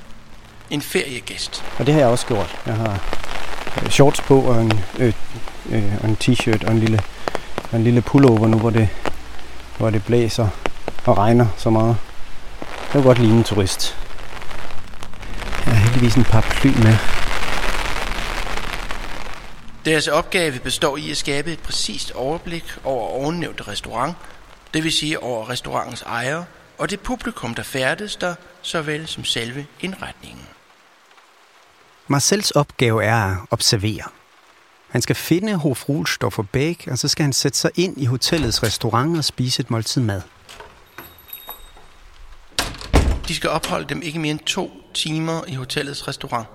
En 0.69 0.81
feriegæst. 0.81 1.63
Og 1.79 1.85
det 1.85 1.93
har 1.93 2.01
jeg 2.01 2.09
også 2.09 2.27
gjort. 2.27 2.55
Jeg 2.65 2.73
har 2.75 2.99
øh, 3.83 3.89
shorts 3.89 4.21
på 4.21 4.41
og 4.41 4.61
en, 4.61 4.83
øh, 4.99 5.13
øh, 5.69 5.93
og 6.03 6.09
en 6.09 6.17
t-shirt 6.23 6.65
og 6.65 6.71
en 6.71 6.79
lille, 6.79 7.01
og 7.71 7.77
en 7.77 7.83
lille 7.83 8.01
pullover 8.01 8.47
nu, 8.47 8.57
hvor 8.57 8.69
det, 8.69 8.89
hvor 9.77 9.89
det 9.89 10.05
blæser 10.05 10.47
og 11.05 11.17
regner 11.17 11.47
så 11.57 11.69
meget. 11.69 11.97
Det 12.59 12.93
vil 12.93 13.03
godt 13.03 13.19
ligne 13.19 13.37
en 13.37 13.43
turist. 13.43 13.97
Jeg 15.65 15.73
har 15.73 15.83
heldigvis 15.83 16.15
en 16.15 16.23
paraply 16.23 16.67
med. 16.67 17.22
Deres 19.85 20.07
opgave 20.07 20.59
består 20.59 20.97
i 20.97 21.11
at 21.11 21.17
skabe 21.17 21.51
et 21.51 21.59
præcist 21.59 22.11
overblik 22.11 22.63
over 22.83 23.07
ovennævnte 23.07 23.63
restaurant, 23.63 24.15
det 24.73 24.83
vil 24.83 24.91
sige 24.91 25.19
over 25.19 25.49
restaurantens 25.49 26.01
ejer 26.01 26.43
og 26.77 26.89
det 26.89 26.99
publikum, 26.99 27.55
der 27.55 27.63
færdes 27.63 28.15
der, 28.15 28.35
såvel 28.61 29.07
som 29.07 29.23
selve 29.23 29.65
indretningen. 29.81 30.45
Marcels 32.07 32.51
opgave 32.51 33.03
er 33.03 33.15
at 33.15 33.37
observere. 33.51 34.03
Han 34.89 35.01
skal 35.01 35.15
finde 35.15 35.55
Hof 35.55 35.89
Ruhlstoffer 35.89 36.43
Bæk, 36.43 36.87
og 36.91 36.97
så 36.97 37.07
skal 37.07 37.23
han 37.23 37.33
sætte 37.33 37.57
sig 37.57 37.71
ind 37.75 38.01
i 38.01 38.05
hotellets 38.05 38.63
restaurant 38.63 39.17
og 39.17 39.23
spise 39.23 39.61
et 39.61 39.71
måltid 39.71 40.01
mad. 40.01 40.21
De 43.27 43.35
skal 43.35 43.49
opholde 43.49 43.89
dem 43.89 44.01
ikke 44.01 44.19
mere 44.19 44.31
end 44.31 44.39
to 44.39 44.71
timer 44.93 45.41
i 45.47 45.53
hotellets 45.53 46.07
restaurant. 46.07 46.47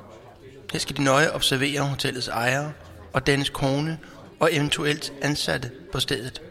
Her 0.72 0.78
skal 0.80 0.96
de 0.96 1.02
nøje 1.02 1.32
observere 1.32 1.80
hotellets 1.80 2.28
ejer 2.28 2.70
og 3.12 3.26
dennes 3.26 3.50
kone 3.50 3.98
og 4.40 4.48
eventuelt 4.52 5.12
ansatte 5.22 5.70
på 5.92 6.00
stedet. 6.00 6.42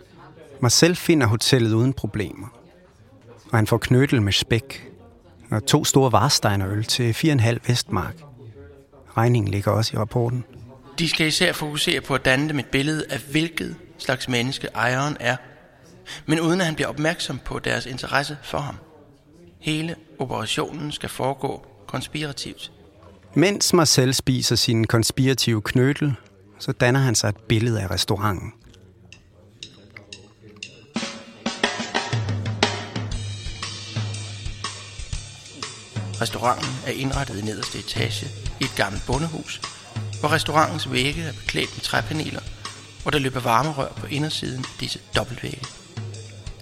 Marcel 0.59 0.95
finder 0.95 1.27
hotellet 1.27 1.73
uden 1.73 1.93
problemer. 1.93 2.47
Og 3.51 3.57
han 3.57 3.67
får 3.67 3.77
knødel 3.77 4.21
med 4.21 4.33
spæk 4.33 4.89
og 5.51 5.65
to 5.65 5.85
store 5.85 6.11
varsteinerøl 6.11 6.83
til 6.83 7.11
4,5 7.13 7.57
Vestmark. 7.67 8.15
Regningen 9.17 9.51
ligger 9.51 9.71
også 9.71 9.95
i 9.95 9.99
rapporten. 9.99 10.43
De 10.99 11.09
skal 11.09 11.27
især 11.27 11.53
fokusere 11.53 12.01
på 12.01 12.15
at 12.15 12.25
danne 12.25 12.49
dem 12.49 12.59
et 12.59 12.65
billede 12.65 13.05
af, 13.09 13.19
hvilket 13.31 13.75
slags 13.97 14.29
menneske 14.29 14.67
ejeren 14.75 15.17
er, 15.19 15.35
men 16.25 16.39
uden 16.39 16.59
at 16.61 16.65
han 16.65 16.75
bliver 16.75 16.87
opmærksom 16.87 17.39
på 17.45 17.59
deres 17.59 17.85
interesse 17.85 18.37
for 18.43 18.57
ham. 18.57 18.75
Hele 19.59 19.95
operationen 20.19 20.91
skal 20.91 21.09
foregå 21.09 21.65
konspirativt. 21.87 22.71
Mens 23.33 23.73
Marcel 23.73 24.13
spiser 24.13 24.55
sin 24.55 24.87
konspirative 24.87 25.61
knødel, 25.61 26.15
så 26.59 26.71
danner 26.71 26.99
han 26.99 27.15
sig 27.15 27.29
et 27.29 27.37
billede 27.37 27.81
af 27.81 27.91
restauranten. 27.91 28.53
Restauranten 36.21 36.69
er 36.87 36.91
indrettet 36.91 37.39
i 37.39 37.45
nederste 37.45 37.79
etage 37.79 38.27
i 38.61 38.63
et 38.63 38.73
gammelt 38.75 39.03
bondehus, 39.07 39.61
hvor 40.19 40.31
restaurantens 40.31 40.91
vægge 40.91 41.21
er 41.21 41.33
beklædt 41.33 41.75
med 41.75 41.81
træpaneler, 41.81 42.41
og 43.05 43.13
der 43.13 43.19
løber 43.19 43.39
varmerør 43.39 43.93
på 43.93 44.07
indersiden 44.07 44.59
af 44.59 44.79
disse 44.79 44.99
dobbeltvægge. 45.15 45.65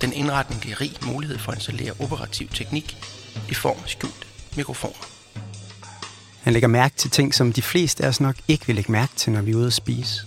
Den 0.01 0.13
indretning 0.13 0.61
giver 0.61 0.81
rig 0.81 0.93
mulighed 1.05 1.37
for 1.37 1.51
at 1.51 1.57
installere 1.57 1.93
operativ 1.99 2.47
teknik 2.47 2.97
i 3.49 3.53
form 3.53 3.77
af 3.83 3.89
skjult 3.89 4.27
mikrofoner. 4.55 5.14
Han 6.45 6.53
lægger 6.53 6.67
mærke 6.67 6.95
til 6.95 7.09
ting, 7.09 7.33
som 7.33 7.53
de 7.53 7.61
fleste 7.61 8.03
af 8.03 8.07
os 8.07 8.21
nok 8.21 8.35
ikke 8.47 8.67
vil 8.67 8.75
lægge 8.75 8.91
mærke 8.91 9.13
til, 9.15 9.31
når 9.31 9.41
vi 9.41 9.51
er 9.51 9.55
ude 9.55 9.67
at 9.67 9.73
spise. 9.73 10.25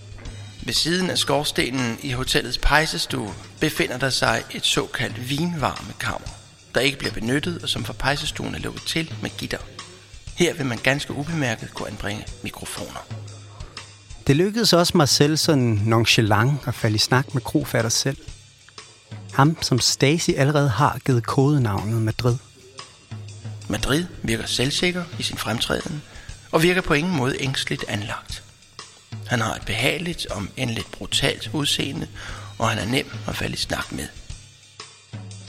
Ved 0.62 0.74
siden 0.74 1.10
af 1.10 1.18
skorstenen 1.18 1.98
i 2.02 2.10
hotellets 2.10 2.58
pejsestue 2.58 3.34
befinder 3.60 3.98
der 3.98 4.10
sig 4.10 4.42
et 4.50 4.66
såkaldt 4.66 5.30
vinvarmekammer, 5.30 6.28
der 6.74 6.80
ikke 6.80 6.98
bliver 6.98 7.12
benyttet 7.12 7.62
og 7.62 7.68
som 7.68 7.84
for 7.84 7.92
pejsestuen 7.92 8.54
er 8.54 8.58
lukket 8.58 8.82
til 8.82 9.14
med 9.22 9.30
gitter. 9.38 9.58
Her 10.34 10.54
vil 10.54 10.66
man 10.66 10.78
ganske 10.82 11.12
ubemærket 11.12 11.74
kunne 11.74 11.88
anbringe 11.88 12.24
mikrofoner. 12.42 13.06
Det 14.26 14.36
lykkedes 14.36 14.72
også 14.72 14.96
Marcel 14.96 15.38
sådan 15.38 15.80
nonchalant 15.84 16.60
at 16.66 16.74
falde 16.74 16.94
i 16.94 16.98
snak 16.98 17.34
med 17.34 17.42
krofatter 17.42 17.90
selv. 17.90 18.16
Ham, 19.32 19.56
som 19.62 19.78
Stacy 19.78 20.30
allerede 20.36 20.68
har 20.68 20.98
givet 21.04 21.26
kodenavnet 21.26 22.02
Madrid. 22.02 22.36
Madrid 23.68 24.04
virker 24.22 24.46
selvsikker 24.46 25.04
i 25.18 25.22
sin 25.22 25.36
fremtræden 25.36 26.02
og 26.52 26.62
virker 26.62 26.80
på 26.80 26.94
ingen 26.94 27.16
måde 27.16 27.36
ængstligt 27.40 27.84
anlagt. 27.88 28.42
Han 29.26 29.40
har 29.40 29.54
et 29.54 29.62
behageligt, 29.66 30.26
om 30.30 30.50
end 30.56 30.70
lidt 30.70 30.90
brutalt 30.90 31.50
udseende, 31.52 32.08
og 32.58 32.68
han 32.68 32.78
er 32.78 32.86
nem 32.86 33.06
at 33.28 33.36
falde 33.36 33.54
i 33.54 33.56
snak 33.56 33.92
med. 33.92 34.06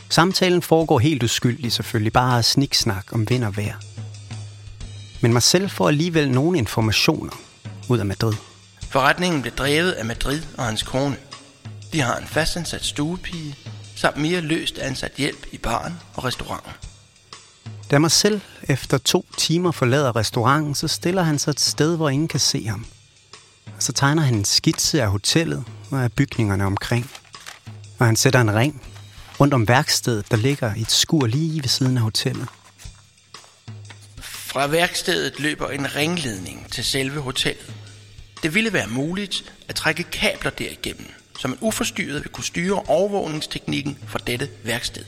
Samtalen 0.10 0.62
foregår 0.62 1.00
helt 1.00 1.24
uskyldigt 1.24 1.74
selvfølgelig, 1.74 2.14
bare 2.14 2.44
sniksnak 2.44 3.14
om 3.14 3.30
vind 3.30 3.44
og 3.44 3.58
vejr. 3.58 3.76
Men 5.22 5.34
Marcel 5.34 5.70
får 5.70 5.88
alligevel 5.88 6.32
nogle 6.32 6.58
informationer 6.58 7.34
ud 7.90 8.00
af 8.00 8.06
Madrid. 8.06 8.34
Forretningen 8.90 9.42
blev 9.42 9.54
drevet 9.54 9.92
af 9.92 10.06
Madrid 10.06 10.42
og 10.58 10.66
hans 10.66 10.84
kone. 10.84 11.18
De 11.94 12.02
har 12.02 12.18
en 12.18 12.28
fastansat 12.28 12.86
stuepige, 12.86 13.56
samt 13.96 14.18
mere 14.18 14.42
løst 14.42 14.78
ansat 14.78 15.12
hjælp 15.18 15.46
i 15.52 15.58
baren 15.58 15.94
og 16.16 16.24
restauranten. 16.24 16.72
Da 17.92 18.00
Marcel 18.00 18.42
efter 18.64 18.98
to 18.98 19.26
timer 19.38 19.72
forlader 19.72 20.16
restauranten, 20.16 20.76
så 20.76 20.88
stiller 20.88 21.24
han 21.24 21.40
sig 21.40 21.52
et 21.52 21.60
sted, 21.60 21.96
hvor 21.96 22.10
ingen 22.10 22.28
kan 22.28 22.40
se 22.40 22.68
ham. 22.68 22.86
Så 23.80 23.94
tegner 23.94 24.22
han 24.22 24.34
en 24.34 24.46
skitse 24.46 25.02
af 25.02 25.10
hotellet 25.10 25.64
og 25.92 26.04
af 26.04 26.12
bygningerne 26.14 26.66
omkring. 26.66 27.12
Og 28.00 28.06
han 28.06 28.16
sætter 28.16 28.42
en 28.42 28.56
ring 28.56 28.82
rundt 29.40 29.54
om 29.54 29.68
værkstedet, 29.68 30.32
der 30.32 30.38
ligger 30.38 30.76
i 30.76 30.82
et 30.82 30.92
skur 30.92 31.28
lige 31.28 31.62
ved 31.62 31.70
siden 31.70 31.98
af 31.98 32.04
hotellet. 32.04 32.48
Fra 34.22 34.68
værkstedet 34.68 35.40
løber 35.40 35.70
en 35.70 35.96
ringledning 35.96 36.72
til 36.72 36.84
selve 36.84 37.22
hotellet. 37.22 37.74
Det 38.44 38.56
ville 38.56 38.74
være 38.74 38.88
muligt 38.88 39.54
at 39.68 39.76
trække 39.76 40.04
kabler 40.04 40.52
derigennem, 40.52 41.08
så 41.40 41.48
man 41.48 41.58
uforstyrret 41.62 42.24
vil 42.24 42.32
kunne 42.32 42.44
styre 42.44 42.82
overvågningsteknikken 42.88 43.98
for 44.08 44.20
dette 44.20 44.50
værksted. 44.64 45.04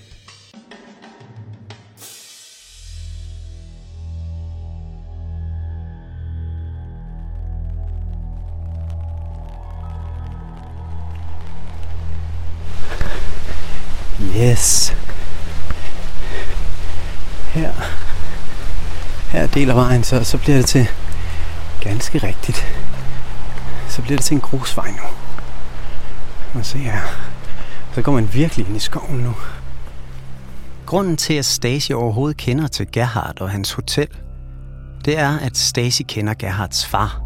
Yes. 14.41 14.95
Her. 17.53 17.73
Her 19.31 19.47
deler 19.47 19.73
vejen, 19.73 20.03
så, 20.03 20.23
så 20.23 20.37
bliver 20.37 20.57
det 20.57 20.65
til 20.65 20.87
ganske 21.81 22.17
rigtigt. 22.17 22.65
Så 23.89 24.01
bliver 24.01 24.17
det 24.17 24.25
til 24.25 24.35
en 24.35 24.41
grusvej 24.41 24.91
nu. 24.91 25.03
Man 26.53 26.63
se 26.63 26.77
her. 26.77 27.01
Så 27.93 28.01
går 28.01 28.11
man 28.11 28.33
virkelig 28.33 28.67
ind 28.67 28.75
i 28.75 28.79
skoven 28.79 29.19
nu. 29.19 29.35
Grunden 30.85 31.17
til, 31.17 31.33
at 31.33 31.45
Stacy 31.45 31.91
overhovedet 31.91 32.37
kender 32.37 32.67
til 32.67 32.87
Gerhard 32.91 33.41
og 33.41 33.49
hans 33.49 33.71
hotel, 33.71 34.07
det 35.05 35.19
er, 35.19 35.39
at 35.39 35.57
Stacy 35.57 36.01
kender 36.07 36.33
Gerhards 36.33 36.85
far. 36.85 37.21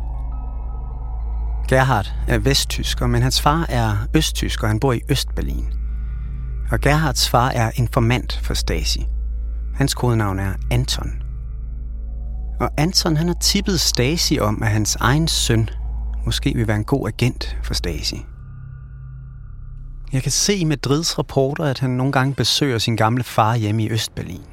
Gerhard 1.67 2.13
er 2.27 2.38
vesttysker, 2.38 3.07
men 3.07 3.22
hans 3.22 3.41
far 3.41 3.65
er 3.69 3.98
østtysker, 4.13 4.63
og 4.63 4.69
han 4.69 4.79
bor 4.79 4.93
i 4.93 5.01
Østberlin. 5.10 5.75
Og 6.72 6.81
Gerhards 6.81 7.29
far 7.29 7.50
er 7.50 7.72
informant 7.75 8.39
for 8.43 8.53
Stasi. 8.53 9.07
Hans 9.75 9.93
kodenavn 9.93 10.39
er 10.39 10.53
Anton. 10.72 11.12
Og 12.60 12.69
Anton 12.77 13.17
han 13.17 13.27
har 13.27 13.36
tippet 13.41 13.79
Stasi 13.79 14.39
om, 14.39 14.63
at 14.63 14.69
hans 14.69 14.95
egen 14.95 15.27
søn 15.27 15.69
måske 16.25 16.53
vil 16.53 16.67
være 16.67 16.77
en 16.77 16.84
god 16.84 17.07
agent 17.07 17.57
for 17.63 17.74
Stasi. 17.74 18.25
Jeg 20.13 20.24
kan 20.24 20.31
se 20.31 20.55
i 20.55 20.63
Madrids 20.63 21.17
rapporter, 21.17 21.63
at 21.63 21.79
han 21.79 21.89
nogle 21.89 22.12
gange 22.12 22.36
besøger 22.36 22.77
sin 22.77 22.95
gamle 22.95 23.24
far 23.24 23.55
hjemme 23.55 23.84
i 23.84 23.91
Østberlin. 23.91 24.43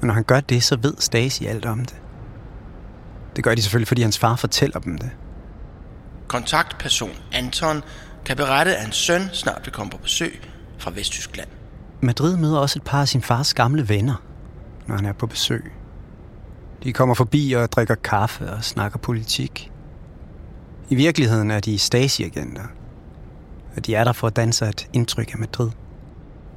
Og 0.00 0.06
når 0.06 0.14
han 0.14 0.24
gør 0.24 0.40
det, 0.40 0.62
så 0.62 0.76
ved 0.82 0.94
Stasi 0.98 1.46
alt 1.46 1.66
om 1.66 1.84
det. 1.84 2.02
Det 3.36 3.44
gør 3.44 3.54
de 3.54 3.62
selvfølgelig, 3.62 3.88
fordi 3.88 4.02
hans 4.02 4.18
far 4.18 4.36
fortæller 4.36 4.80
dem 4.80 4.98
det. 4.98 5.10
Kontaktperson 6.28 7.10
Anton 7.32 7.82
kan 8.24 8.36
berette, 8.36 8.76
at 8.76 8.82
hans 8.82 8.96
søn 8.96 9.22
snart 9.32 9.60
vil 9.64 9.72
komme 9.72 9.90
på 9.90 9.98
besøg 9.98 10.40
fra 10.88 10.94
Vesttyskland. 10.94 11.48
Madrid 12.00 12.36
møder 12.36 12.58
også 12.58 12.78
et 12.78 12.84
par 12.84 13.00
af 13.00 13.08
sin 13.08 13.22
fars 13.22 13.54
gamle 13.54 13.88
venner, 13.88 14.22
når 14.86 14.96
han 14.96 15.04
er 15.04 15.12
på 15.12 15.26
besøg. 15.26 15.72
De 16.82 16.92
kommer 16.92 17.14
forbi 17.14 17.52
og 17.52 17.72
drikker 17.72 17.94
kaffe 17.94 18.50
og 18.50 18.64
snakker 18.64 18.98
politik. 18.98 19.70
I 20.88 20.94
virkeligheden 20.94 21.50
er 21.50 21.60
de 21.60 21.78
Stasi-agenter, 21.78 22.66
og 23.76 23.86
de 23.86 23.94
er 23.94 24.04
der 24.04 24.12
for 24.12 24.26
at 24.26 24.36
danse 24.36 24.68
et 24.68 24.88
indtryk 24.92 25.32
af 25.32 25.38
Madrid. 25.38 25.70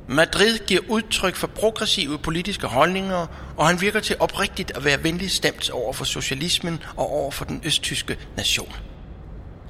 Madrid 0.07 0.57
giver 0.67 0.81
udtryk 0.89 1.35
for 1.35 1.47
progressive 1.47 2.17
politiske 2.17 2.67
holdninger, 2.67 3.27
og 3.57 3.67
han 3.67 3.81
virker 3.81 4.00
til 4.00 4.15
oprigtigt 4.19 4.71
at 4.77 4.85
være 4.85 5.03
venligt 5.03 5.31
stemt 5.31 5.69
over 5.69 5.93
for 5.93 6.05
socialismen 6.05 6.79
og 6.97 7.11
over 7.11 7.31
for 7.31 7.45
den 7.45 7.61
østtyske 7.65 8.17
nation. 8.38 8.73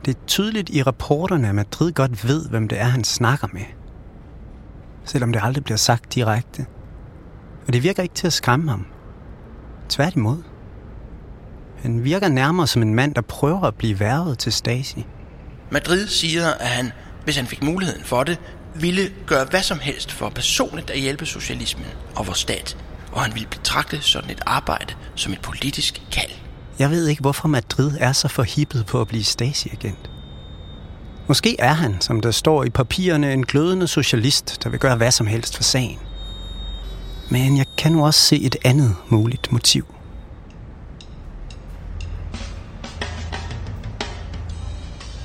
Det 0.05 0.15
er 0.15 0.19
tydeligt 0.27 0.69
i 0.69 0.83
rapporterne, 0.83 1.49
at 1.49 1.55
Madrid 1.55 1.91
godt 1.91 2.27
ved, 2.27 2.49
hvem 2.49 2.67
det 2.67 2.79
er, 2.79 2.85
han 2.85 3.03
snakker 3.03 3.47
med. 3.53 3.80
Selvom 5.11 5.31
det 5.31 5.41
aldrig 5.43 5.63
bliver 5.63 5.77
sagt 5.77 6.13
direkte. 6.15 6.65
Og 7.67 7.73
det 7.73 7.83
virker 7.83 8.03
ikke 8.03 8.15
til 8.15 8.27
at 8.27 8.33
skræmme 8.33 8.69
ham. 8.69 8.85
Tværtimod. 9.89 10.43
Han 11.81 12.03
virker 12.03 12.27
nærmere 12.27 12.67
som 12.67 12.81
en 12.81 12.95
mand, 12.95 13.15
der 13.15 13.21
prøver 13.21 13.61
at 13.61 13.75
blive 13.75 13.99
værvet 13.99 14.39
til 14.39 14.53
Stasi. 14.53 15.05
Madrid 15.71 16.07
siger, 16.07 16.47
at 16.47 16.67
han, 16.67 16.91
hvis 17.23 17.35
han 17.35 17.47
fik 17.47 17.63
muligheden 17.63 18.03
for 18.03 18.23
det, 18.23 18.39
ville 18.75 19.11
gøre 19.25 19.45
hvad 19.45 19.63
som 19.63 19.79
helst 19.79 20.11
for 20.11 20.29
personligt 20.29 20.89
at 20.89 20.99
hjælpe 20.99 21.25
socialismen 21.25 21.87
og 22.15 22.27
vores 22.27 22.39
stat, 22.39 22.77
og 23.11 23.21
han 23.21 23.33
ville 23.33 23.47
betragte 23.49 24.01
sådan 24.01 24.29
et 24.29 24.41
arbejde 24.45 24.93
som 25.15 25.33
et 25.33 25.41
politisk 25.41 26.01
kald. 26.11 26.31
Jeg 26.79 26.89
ved 26.89 27.07
ikke, 27.07 27.21
hvorfor 27.21 27.47
Madrid 27.47 27.91
er 27.99 28.11
så 28.11 28.27
forhippet 28.27 28.85
på 28.85 29.01
at 29.01 29.07
blive 29.07 29.23
Stasi-agent. 29.23 30.10
Måske 31.31 31.55
er 31.59 31.73
han, 31.73 32.01
som 32.01 32.21
der 32.21 32.31
står 32.31 32.63
i 32.63 32.69
papirerne, 32.69 33.33
en 33.33 33.45
glødende 33.45 33.87
socialist, 33.87 34.63
der 34.63 34.69
vil 34.69 34.79
gøre 34.79 34.95
hvad 34.95 35.11
som 35.11 35.27
helst 35.27 35.55
for 35.55 35.63
sagen. 35.63 35.99
Men 37.29 37.57
jeg 37.57 37.65
kan 37.77 37.91
nu 37.91 38.05
også 38.05 38.19
se 38.19 38.41
et 38.41 38.55
andet 38.65 38.95
muligt 39.09 39.51
motiv. 39.51 39.85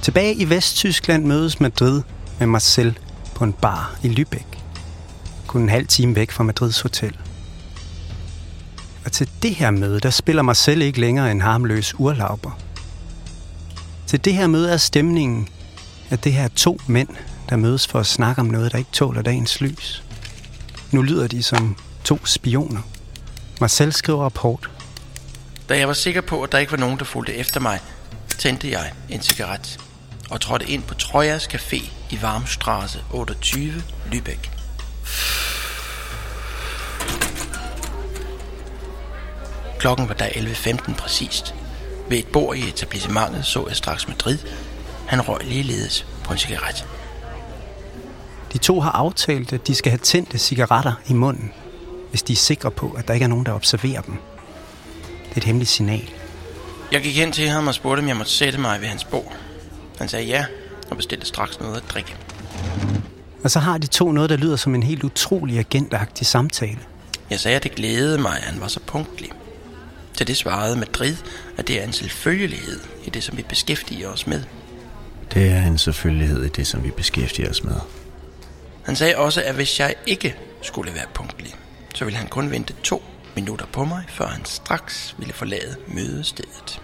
Tilbage 0.03 0.35
i 0.35 0.51
Vesttyskland 0.51 1.25
mødes 1.25 1.61
Madrid 1.61 2.03
med 2.39 2.47
Marcel 2.47 2.99
på 3.35 3.45
en 3.45 3.53
bar 3.53 3.99
i 4.03 4.09
Lübeck. 4.09 4.59
Kun 5.47 5.63
en 5.63 5.69
halv 5.69 5.87
time 5.87 6.17
væk 6.17 6.31
fra 6.31 6.45
Madrids 6.45 6.81
hotel. 6.81 7.17
Og 9.05 9.13
til 9.13 9.31
det 9.43 9.55
her 9.55 9.71
møde, 9.71 10.01
der 10.01 10.11
spiller 10.11 10.43
Marcel 10.43 10.83
ikke 10.83 11.01
længere 11.01 11.31
en 11.31 11.41
harmløs 11.41 11.95
urlauber. 11.99 12.59
Til 14.07 14.25
det 14.25 14.35
her 14.35 14.47
møde 14.47 14.73
er 14.73 14.77
stemningen, 14.77 15.49
at 16.11 16.25
det 16.25 16.33
her 16.33 16.45
er 16.45 16.49
to 16.49 16.81
mænd, 16.87 17.09
der 17.49 17.57
mødes 17.57 17.87
for 17.87 18.01
at 18.01 18.07
snakke 18.07 18.41
om 18.41 18.47
noget, 18.47 18.73
der 18.73 18.79
ikke 18.79 18.91
tåler 18.93 19.23
dagens 19.23 19.61
lys. 19.61 20.03
Nu 20.93 21.03
lyder 21.03 21.27
de 21.27 21.43
som 21.43 21.77
to 22.05 22.27
spioner. 22.27 22.81
Marcel 23.61 23.93
skriver 23.93 24.25
rapport. 24.25 24.71
Da 25.69 25.79
jeg 25.79 25.89
var 25.89 25.95
sikker 25.95 26.21
på, 26.21 26.43
at 26.43 26.53
der 26.53 26.59
ikke 26.59 26.73
var 26.73 26.79
nogen, 26.79 26.99
der 26.99 27.05
fulgte 27.05 27.35
efter 27.35 27.61
mig, 27.61 27.81
tændte 28.39 28.71
jeg 28.71 28.93
en 29.09 29.23
cigaret 29.23 29.81
og 30.31 30.41
trådte 30.41 30.71
ind 30.71 30.83
på 30.83 30.95
Trojas 30.95 31.49
Café 31.55 31.91
i 32.11 32.19
Varmstrasse 32.23 32.99
28, 33.13 33.83
Lübeck. 34.13 34.51
Klokken 39.79 40.09
var 40.09 40.15
der 40.15 40.27
11.15 40.27 40.95
præcist. 40.95 41.55
Ved 42.09 42.19
et 42.19 42.27
bord 42.27 42.57
i 42.57 42.69
etablissementet 42.69 43.45
så 43.45 43.67
jeg 43.69 43.77
straks 43.77 44.09
Madrid. 44.09 44.39
Han 45.07 45.29
røg 45.29 45.41
ligeledes 45.45 46.07
på 46.25 46.33
en 46.33 46.39
cigaret. 46.39 46.87
De 48.53 48.59
to 48.59 48.81
har 48.81 48.91
aftalt, 48.91 49.53
at 49.53 49.67
de 49.67 49.75
skal 49.75 49.91
have 49.91 49.99
tændte 49.99 50.39
cigaretter 50.39 50.93
i 51.09 51.13
munden, 51.13 51.53
hvis 52.11 52.23
de 52.23 52.33
er 52.33 52.37
sikre 52.37 52.71
på, 52.71 52.91
at 52.99 53.09
der 53.09 53.15
ikke 53.15 53.25
er 53.25 53.29
nogen, 53.29 53.47
der 53.47 53.53
observerer 53.53 54.01
dem. 54.01 54.15
Det 55.29 55.33
er 55.33 55.37
et 55.37 55.45
hemmeligt 55.45 55.71
signal. 55.71 56.11
Jeg 56.93 57.03
gik 57.03 57.17
hen 57.17 57.33
til 57.33 57.49
ham 57.49 57.67
og 57.67 57.75
spurgte, 57.75 58.01
om 58.01 58.09
jeg 58.09 58.17
måtte 58.17 58.33
sætte 58.33 58.61
mig 58.61 58.81
ved 58.81 58.89
hans 58.89 59.05
bord. 59.05 59.33
Han 59.99 60.09
sagde 60.09 60.27
ja, 60.27 60.45
og 60.91 60.97
bestilte 60.97 61.27
straks 61.27 61.61
noget 61.61 61.77
at 61.77 61.83
drikke. 61.89 62.17
Og 63.45 63.51
så 63.51 63.59
har 63.59 63.79
de 63.79 63.87
to 63.87 64.13
noget, 64.13 64.31
der 64.31 64.37
lyder 64.37 64.57
som 64.57 64.75
en 64.75 64.83
helt 64.83 65.05
utrolig 65.05 65.59
agentagtig 65.59 66.27
samtale. 66.27 66.79
Jeg 67.31 67.41
sagde, 67.41 67.57
at 67.57 67.63
det 67.63 67.75
glædede 67.75 68.19
mig, 68.19 68.37
at 68.37 68.43
han 68.43 68.61
var 68.61 68.69
så 68.69 68.81
punktlig. 68.87 69.31
Til 70.15 70.27
det 70.27 70.37
svarede 70.37 70.77
Madrid, 70.77 71.17
at 71.57 71.69
det 71.69 71.81
er 71.81 71.85
en 71.85 71.93
selvfølgelighed 71.93 72.81
i 73.05 73.11
det, 73.11 73.23
som 73.23 73.37
vi 73.37 73.43
beskæftiger 73.43 74.09
os 74.09 74.27
med. 74.27 74.43
Det 75.35 75.51
er 75.51 75.67
en 75.67 75.79
selvfølgelighed 75.79 76.45
i 76.45 76.49
det, 76.49 76.67
som 76.67 76.85
vi 76.85 76.91
beskæftiger 76.91 77.51
os 77.51 77.65
med. 77.65 77.77
Han 78.85 78.97
sagde 78.97 79.17
også, 79.17 79.43
at 79.43 79.55
hvis 79.55 79.81
jeg 79.81 79.95
ikke 80.07 80.35
skulle 80.63 80.95
være 80.95 81.07
punktlig, 81.15 81.55
så 81.95 82.05
ville 82.05 82.19
han 82.19 82.29
kun 82.29 82.51
vente 82.51 82.75
to 82.83 83.03
minutter 83.35 83.67
på 83.73 83.85
mig, 83.85 84.05
før 84.09 84.27
han 84.27 84.45
straks 84.45 85.15
ville 85.19 85.35
forlade 85.35 85.77
mødestedet. 85.87 86.81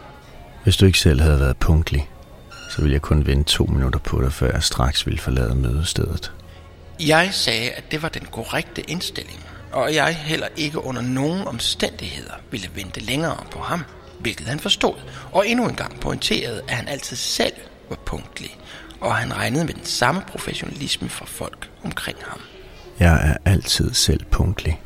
Hvis 0.65 0.77
du 0.77 0.87
ikke 0.87 0.99
selv 0.99 1.21
havde 1.21 1.41
været 1.41 1.57
punktlig, 1.57 2.09
så 2.71 2.81
ville 2.83 2.93
jeg 2.93 3.03
kun 3.03 3.27
vente 3.27 3.53
to 3.53 3.65
minutter 3.65 3.99
på 3.99 4.23
dig, 4.23 4.33
før 4.33 4.53
jeg 4.53 4.63
straks 4.63 5.07
ville 5.07 5.21
forlade 5.21 5.55
mødestedet. 5.55 6.33
Jeg 7.01 7.29
sagde, 7.33 7.71
at 7.71 7.85
det 7.91 8.03
var 8.03 8.09
den 8.09 8.27
korrekte 8.33 8.91
indstilling, 8.91 9.45
og 9.73 9.95
jeg 9.95 10.15
heller 10.15 10.49
ikke 10.57 10.85
under 10.85 11.03
nogen 11.03 11.47
omstændigheder 11.47 12.35
ville 12.51 12.69
vente 12.75 13.01
længere 13.01 13.45
på 13.51 13.59
ham, 13.59 13.85
hvilket 14.21 14.47
han 14.47 14.61
forstod, 14.61 14.95
og 15.33 15.49
endnu 15.49 15.69
en 15.69 15.75
gang 15.75 16.01
pointerede, 16.01 16.63
at 16.69 16.75
han 16.75 16.89
altid 16.89 17.17
selv 17.17 17.53
var 17.89 17.97
punktlig, 18.07 18.59
og 19.01 19.15
han 19.17 19.37
regnede 19.37 19.65
med 19.65 19.75
den 19.75 19.85
samme 19.85 20.23
professionalisme 20.29 21.09
fra 21.09 21.25
folk 21.27 21.71
omkring 21.85 22.19
ham. 22.27 22.41
Jeg 22.99 23.29
er 23.31 23.51
altid 23.51 23.95
selv 23.95 24.25
punktlig, 24.25 24.81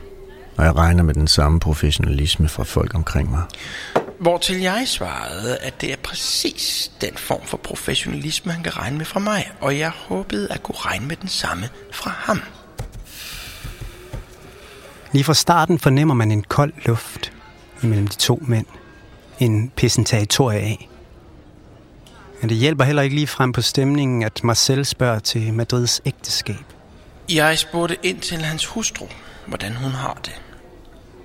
og 0.56 0.64
jeg 0.64 0.76
regner 0.76 1.02
med 1.02 1.14
den 1.14 1.28
samme 1.28 1.60
professionalisme 1.60 2.48
fra 2.48 2.64
folk 2.64 2.94
omkring 2.94 3.30
mig. 3.30 3.42
Hvortil 4.20 4.60
jeg 4.60 4.82
svarede, 4.86 5.58
at 5.58 5.80
det 5.80 5.92
er 5.92 5.96
præcis 5.96 6.92
den 7.00 7.16
form 7.16 7.46
for 7.46 7.56
professionalisme, 7.56 8.52
han 8.52 8.62
kan 8.62 8.76
regne 8.76 8.96
med 8.96 9.06
fra 9.06 9.20
mig, 9.20 9.50
og 9.60 9.78
jeg 9.78 9.90
håbede 9.90 10.48
at 10.50 10.62
kunne 10.62 10.78
regne 10.78 11.06
med 11.06 11.16
den 11.16 11.28
samme 11.28 11.68
fra 11.92 12.10
ham. 12.10 12.40
Lige 15.12 15.24
fra 15.24 15.34
starten 15.34 15.78
fornemmer 15.78 16.14
man 16.14 16.30
en 16.30 16.42
kold 16.42 16.72
luft 16.86 17.32
imellem 17.82 18.06
de 18.06 18.16
to 18.16 18.42
mænd. 18.46 18.66
En 19.38 19.72
pissen 19.76 20.04
territorie 20.04 20.60
af. 20.60 20.88
Men 22.46 22.50
det 22.50 22.58
hjælper 22.58 22.84
heller 22.84 23.02
ikke 23.02 23.16
lige 23.16 23.26
frem 23.26 23.52
på 23.52 23.62
stemningen, 23.62 24.22
at 24.22 24.44
Marcel 24.44 24.84
spørger 24.84 25.18
til 25.18 25.54
Madrids 25.54 26.00
ægteskab. 26.04 26.64
Jeg 27.32 27.58
spurgte 27.58 27.96
ind 28.02 28.20
til 28.20 28.38
hans 28.38 28.66
hustru, 28.66 29.06
hvordan 29.46 29.76
hun 29.76 29.90
har 29.90 30.20
det. 30.24 30.40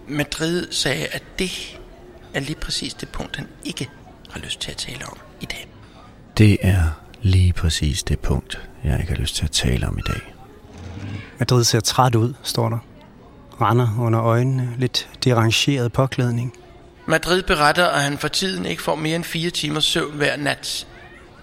Madrid 0.08 0.68
sagde, 0.72 1.06
at 1.06 1.24
det 1.40 1.80
er 2.34 2.40
lige 2.40 2.56
præcis 2.56 2.94
det 2.94 3.10
punkt, 3.10 3.36
han 3.36 3.48
ikke 3.66 3.90
har 4.30 4.40
lyst 4.40 4.60
til 4.60 4.72
at 4.72 4.78
tale 4.78 5.06
om 5.06 5.18
i 5.42 5.46
dag. 5.46 5.68
Det 6.38 6.58
er 6.62 6.84
lige 7.22 7.54
præcis 7.54 8.04
det 8.04 8.20
punkt, 8.20 8.62
jeg 8.84 9.00
ikke 9.00 9.14
har 9.14 9.20
lyst 9.20 9.36
til 9.36 9.44
at 9.46 9.52
tale 9.52 9.88
om 9.88 9.98
i 9.98 10.02
dag. 10.08 10.34
Madrid 11.40 11.64
ser 11.64 11.80
træt 11.80 12.16
ud, 12.16 12.34
står 12.44 12.70
der. 12.70 12.78
Render 13.62 13.98
under 14.00 14.22
øjnene, 14.22 14.70
lidt 14.78 15.10
derangeret 15.24 15.92
påklædning. 15.92 16.54
Madrid 17.06 17.44
beretter, 17.44 17.88
at 17.88 18.04
han 18.04 18.18
for 18.18 18.28
tiden 18.28 18.66
ikke 18.66 18.82
får 18.82 18.96
mere 18.96 19.16
end 19.16 19.24
fire 19.24 19.50
timers 19.50 19.84
søvn 19.86 20.16
hver 20.16 20.38
nat, 20.38 20.88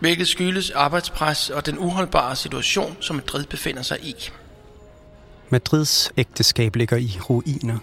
hvilket 0.00 0.28
skyldes 0.28 0.70
arbejdspres 0.70 1.50
og 1.50 1.66
den 1.66 1.78
uholdbare 1.78 2.36
situation, 2.36 2.96
som 3.00 3.16
Madrid 3.16 3.44
befinder 3.46 3.82
sig 3.82 3.98
i. 4.02 4.14
Madrids 5.50 6.12
ægteskab 6.16 6.76
ligger 6.76 6.96
i 6.96 7.18
ruiner. 7.30 7.78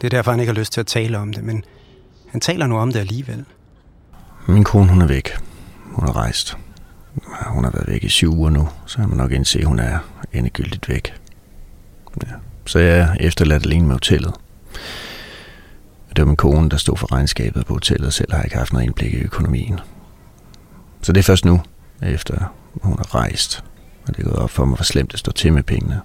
Det 0.00 0.06
er 0.06 0.10
derfor, 0.10 0.30
han 0.30 0.40
ikke 0.40 0.52
har 0.52 0.60
lyst 0.60 0.72
til 0.72 0.80
at 0.80 0.86
tale 0.86 1.18
om 1.18 1.32
det, 1.32 1.44
men 1.44 1.64
han 2.28 2.40
taler 2.40 2.66
nu 2.66 2.78
om 2.78 2.92
det 2.92 3.00
alligevel. 3.00 3.44
Min 4.46 4.64
kone, 4.64 4.88
hun 4.88 5.02
er 5.02 5.06
væk. 5.06 5.30
Hun 5.84 6.08
er 6.08 6.16
rejst. 6.16 6.56
Hun 7.46 7.64
har 7.64 7.70
været 7.70 7.88
væk 7.88 8.04
i 8.04 8.08
syv 8.08 8.32
uger 8.32 8.50
nu, 8.50 8.68
så 8.86 8.98
har 8.98 9.06
man 9.06 9.16
nok 9.16 9.32
indse, 9.32 9.58
at 9.58 9.64
hun 9.64 9.78
er 9.78 9.98
endegyldigt 10.32 10.88
væk. 10.88 11.14
Ja. 12.26 12.32
Så 12.66 12.78
jeg 12.78 12.98
er 12.98 13.14
efterladt 13.20 13.66
alene 13.66 13.86
med 13.86 13.94
hotellet. 13.94 14.34
Det 16.08 16.18
var 16.18 16.24
min 16.24 16.36
kone, 16.36 16.70
der 16.70 16.76
stod 16.76 16.96
for 16.96 17.12
regnskabet 17.12 17.66
på 17.66 17.74
hotellet, 17.74 18.14
selv 18.14 18.32
har 18.32 18.38
jeg 18.38 18.46
ikke 18.46 18.56
haft 18.56 18.72
noget 18.72 18.86
indblik 18.86 19.12
i 19.14 19.16
økonomien. 19.16 19.80
Så 21.02 21.12
det 21.12 21.20
er 21.20 21.24
først 21.24 21.44
nu, 21.44 21.60
efter 22.02 22.54
hun 22.82 22.98
har 22.98 23.14
rejst, 23.14 23.64
og 24.06 24.16
det 24.16 24.18
er 24.18 24.28
gået 24.28 24.36
op 24.36 24.50
for 24.50 24.64
mig, 24.64 24.76
hvor 24.76 24.84
slemt 24.84 25.12
det 25.12 25.20
står 25.20 25.32
til 25.32 25.52
med 25.52 25.62
pengene. 25.62 26.00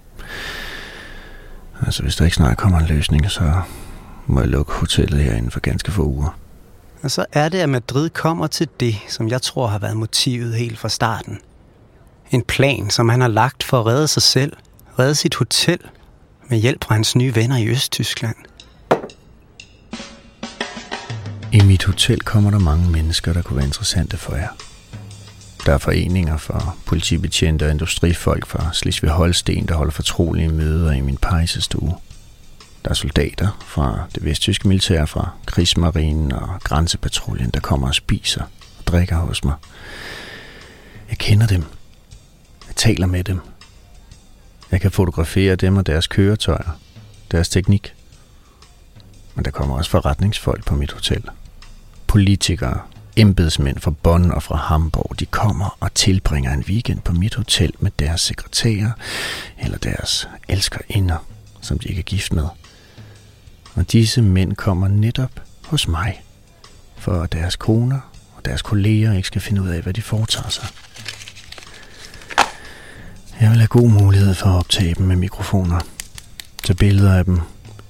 Altså 1.85 2.03
hvis 2.03 2.15
der 2.15 2.25
ikke 2.25 2.35
snart 2.35 2.57
kommer 2.57 2.79
en 2.79 2.85
løsning, 2.85 3.31
så 3.31 3.61
må 4.25 4.39
jeg 4.39 4.49
lukke 4.49 4.73
hotellet 4.73 5.23
her 5.23 5.35
inden 5.35 5.51
for 5.51 5.59
ganske 5.59 5.91
få 5.91 6.03
uger. 6.03 6.37
Og 7.03 7.11
så 7.11 7.25
er 7.31 7.49
det, 7.49 7.57
at 7.57 7.69
Madrid 7.69 8.09
kommer 8.09 8.47
til 8.47 8.67
det, 8.79 8.95
som 9.09 9.29
jeg 9.29 9.41
tror 9.41 9.67
har 9.67 9.79
været 9.79 9.97
motivet 9.97 10.55
helt 10.55 10.79
fra 10.79 10.89
starten. 10.89 11.39
En 12.31 12.43
plan, 12.43 12.89
som 12.89 13.09
han 13.09 13.21
har 13.21 13.27
lagt 13.27 13.63
for 13.63 13.79
at 13.79 13.85
redde 13.85 14.07
sig 14.07 14.23
selv, 14.23 14.53
redde 14.99 15.15
sit 15.15 15.35
hotel, 15.35 15.79
med 16.49 16.57
hjælp 16.57 16.83
fra 16.83 16.95
hans 16.95 17.15
nye 17.15 17.35
venner 17.35 17.57
i 17.57 17.67
Østtyskland. 17.67 18.35
I 21.51 21.61
mit 21.61 21.83
hotel 21.85 22.21
kommer 22.21 22.51
der 22.51 22.59
mange 22.59 22.89
mennesker, 22.89 23.33
der 23.33 23.41
kunne 23.41 23.57
være 23.57 23.65
interessante 23.65 24.17
for 24.17 24.35
jer. 24.35 24.66
Der 25.67 25.73
er 25.73 25.77
foreninger 25.77 26.37
for 26.37 26.77
politibetjente 26.85 27.63
og 27.63 27.71
industrifolk 27.71 28.45
fra 28.45 28.73
Slesvig 28.73 29.09
Holsten, 29.09 29.67
der 29.67 29.75
holder 29.75 29.91
fortrolige 29.91 30.49
møder 30.49 30.91
i 30.91 31.01
min 31.01 31.17
pejsestue. 31.17 31.95
Der 32.85 32.89
er 32.89 32.93
soldater 32.93 33.65
fra 33.65 34.03
det 34.15 34.25
vesttyske 34.25 34.67
militær, 34.67 35.05
fra 35.05 35.29
krigsmarinen 35.45 36.31
og 36.31 36.49
grænsepatruljen, 36.63 37.49
der 37.49 37.59
kommer 37.59 37.87
og 37.87 37.95
spiser 37.95 38.41
og 38.79 38.87
drikker 38.87 39.15
hos 39.15 39.43
mig. 39.43 39.53
Jeg 41.09 41.17
kender 41.17 41.47
dem. 41.47 41.63
Jeg 42.67 42.75
taler 42.75 43.07
med 43.07 43.23
dem. 43.23 43.39
Jeg 44.71 44.81
kan 44.81 44.91
fotografere 44.91 45.55
dem 45.55 45.77
og 45.77 45.87
deres 45.87 46.07
køretøjer, 46.07 46.79
deres 47.31 47.49
teknik. 47.49 47.93
Men 49.35 49.45
der 49.45 49.51
kommer 49.51 49.75
også 49.77 49.91
forretningsfolk 49.91 50.65
på 50.65 50.75
mit 50.75 50.91
hotel. 50.91 51.23
Politikere, 52.07 52.79
embedsmænd 53.17 53.79
fra 53.79 53.91
Bonn 53.91 54.31
og 54.31 54.43
fra 54.43 54.55
Hamburg, 54.55 55.19
de 55.19 55.25
kommer 55.25 55.77
og 55.79 55.93
tilbringer 55.93 56.53
en 56.53 56.63
weekend 56.67 57.01
på 57.01 57.13
mit 57.13 57.35
hotel 57.35 57.73
med 57.79 57.91
deres 57.99 58.21
sekretærer 58.21 58.91
eller 59.59 59.77
deres 59.77 60.29
elskerinder, 60.47 61.17
som 61.61 61.79
de 61.79 61.87
ikke 61.87 61.99
er 61.99 62.03
gift 62.03 62.33
med. 62.33 62.45
Og 63.75 63.91
disse 63.91 64.21
mænd 64.21 64.55
kommer 64.55 64.87
netop 64.87 65.31
hos 65.65 65.87
mig, 65.87 66.21
for 66.97 67.21
at 67.21 67.33
deres 67.33 67.55
koner 67.55 67.99
og 68.35 68.45
deres 68.45 68.61
kolleger 68.61 69.13
ikke 69.13 69.27
skal 69.27 69.41
finde 69.41 69.61
ud 69.61 69.67
af, 69.67 69.81
hvad 69.81 69.93
de 69.93 70.01
foretager 70.01 70.49
sig. 70.49 70.67
Jeg 73.41 73.49
vil 73.49 73.57
have 73.57 73.67
god 73.67 73.89
mulighed 73.89 74.33
for 74.33 74.49
at 74.49 74.55
optage 74.57 74.95
dem 74.95 75.05
med 75.05 75.15
mikrofoner, 75.15 75.79
tage 76.63 76.77
billeder 76.77 77.13
af 77.13 77.25
dem, 77.25 77.39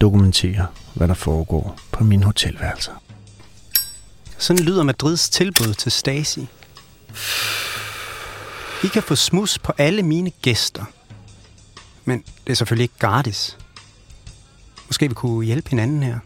dokumentere, 0.01 0.65
hvad 0.93 1.07
der 1.07 1.13
foregår 1.13 1.79
på 1.91 2.03
min 2.03 2.23
hotelværelser. 2.23 3.06
Sådan 4.37 4.65
lyder 4.65 4.83
Madrids 4.83 5.29
tilbud 5.29 5.73
til 5.73 5.91
Stasi. 5.91 6.47
I 8.83 8.87
kan 8.87 9.03
få 9.03 9.15
smus 9.15 9.59
på 9.59 9.73
alle 9.77 10.03
mine 10.03 10.29
gæster. 10.29 10.85
Men 12.05 12.23
det 12.43 12.51
er 12.51 12.55
selvfølgelig 12.55 12.83
ikke 12.83 12.99
gratis. 12.99 13.57
Måske 14.87 15.07
vi 15.07 15.13
kunne 15.13 15.45
hjælpe 15.45 15.69
hinanden 15.69 16.03
her. 16.03 16.19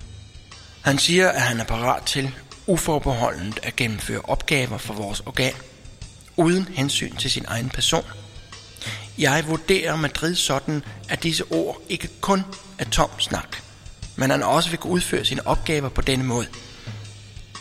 Han 0.81 0.97
siger, 0.97 1.29
at 1.29 1.41
han 1.41 1.59
er 1.59 1.63
parat 1.63 2.03
til 2.03 2.31
uforbeholdent 2.67 3.59
at 3.63 3.75
gennemføre 3.75 4.21
opgaver 4.23 4.77
for 4.77 4.93
vores 4.93 5.19
organ, 5.19 5.53
uden 6.37 6.67
hensyn 6.67 7.15
til 7.15 7.31
sin 7.31 7.45
egen 7.47 7.69
person. 7.69 8.03
Jeg 9.17 9.43
vurderer 9.47 9.95
Madrid 9.95 10.35
sådan, 10.35 10.83
at 11.09 11.23
disse 11.23 11.43
ord 11.51 11.81
ikke 11.89 12.09
kun 12.21 12.43
er 12.77 12.85
tom 12.85 13.09
snak, 13.19 13.57
men 14.15 14.29
han 14.29 14.43
også 14.43 14.69
vil 14.69 14.79
kunne 14.79 14.93
udføre 14.93 15.25
sine 15.25 15.47
opgaver 15.47 15.89
på 15.89 16.01
denne 16.01 16.23
måde. 16.23 16.47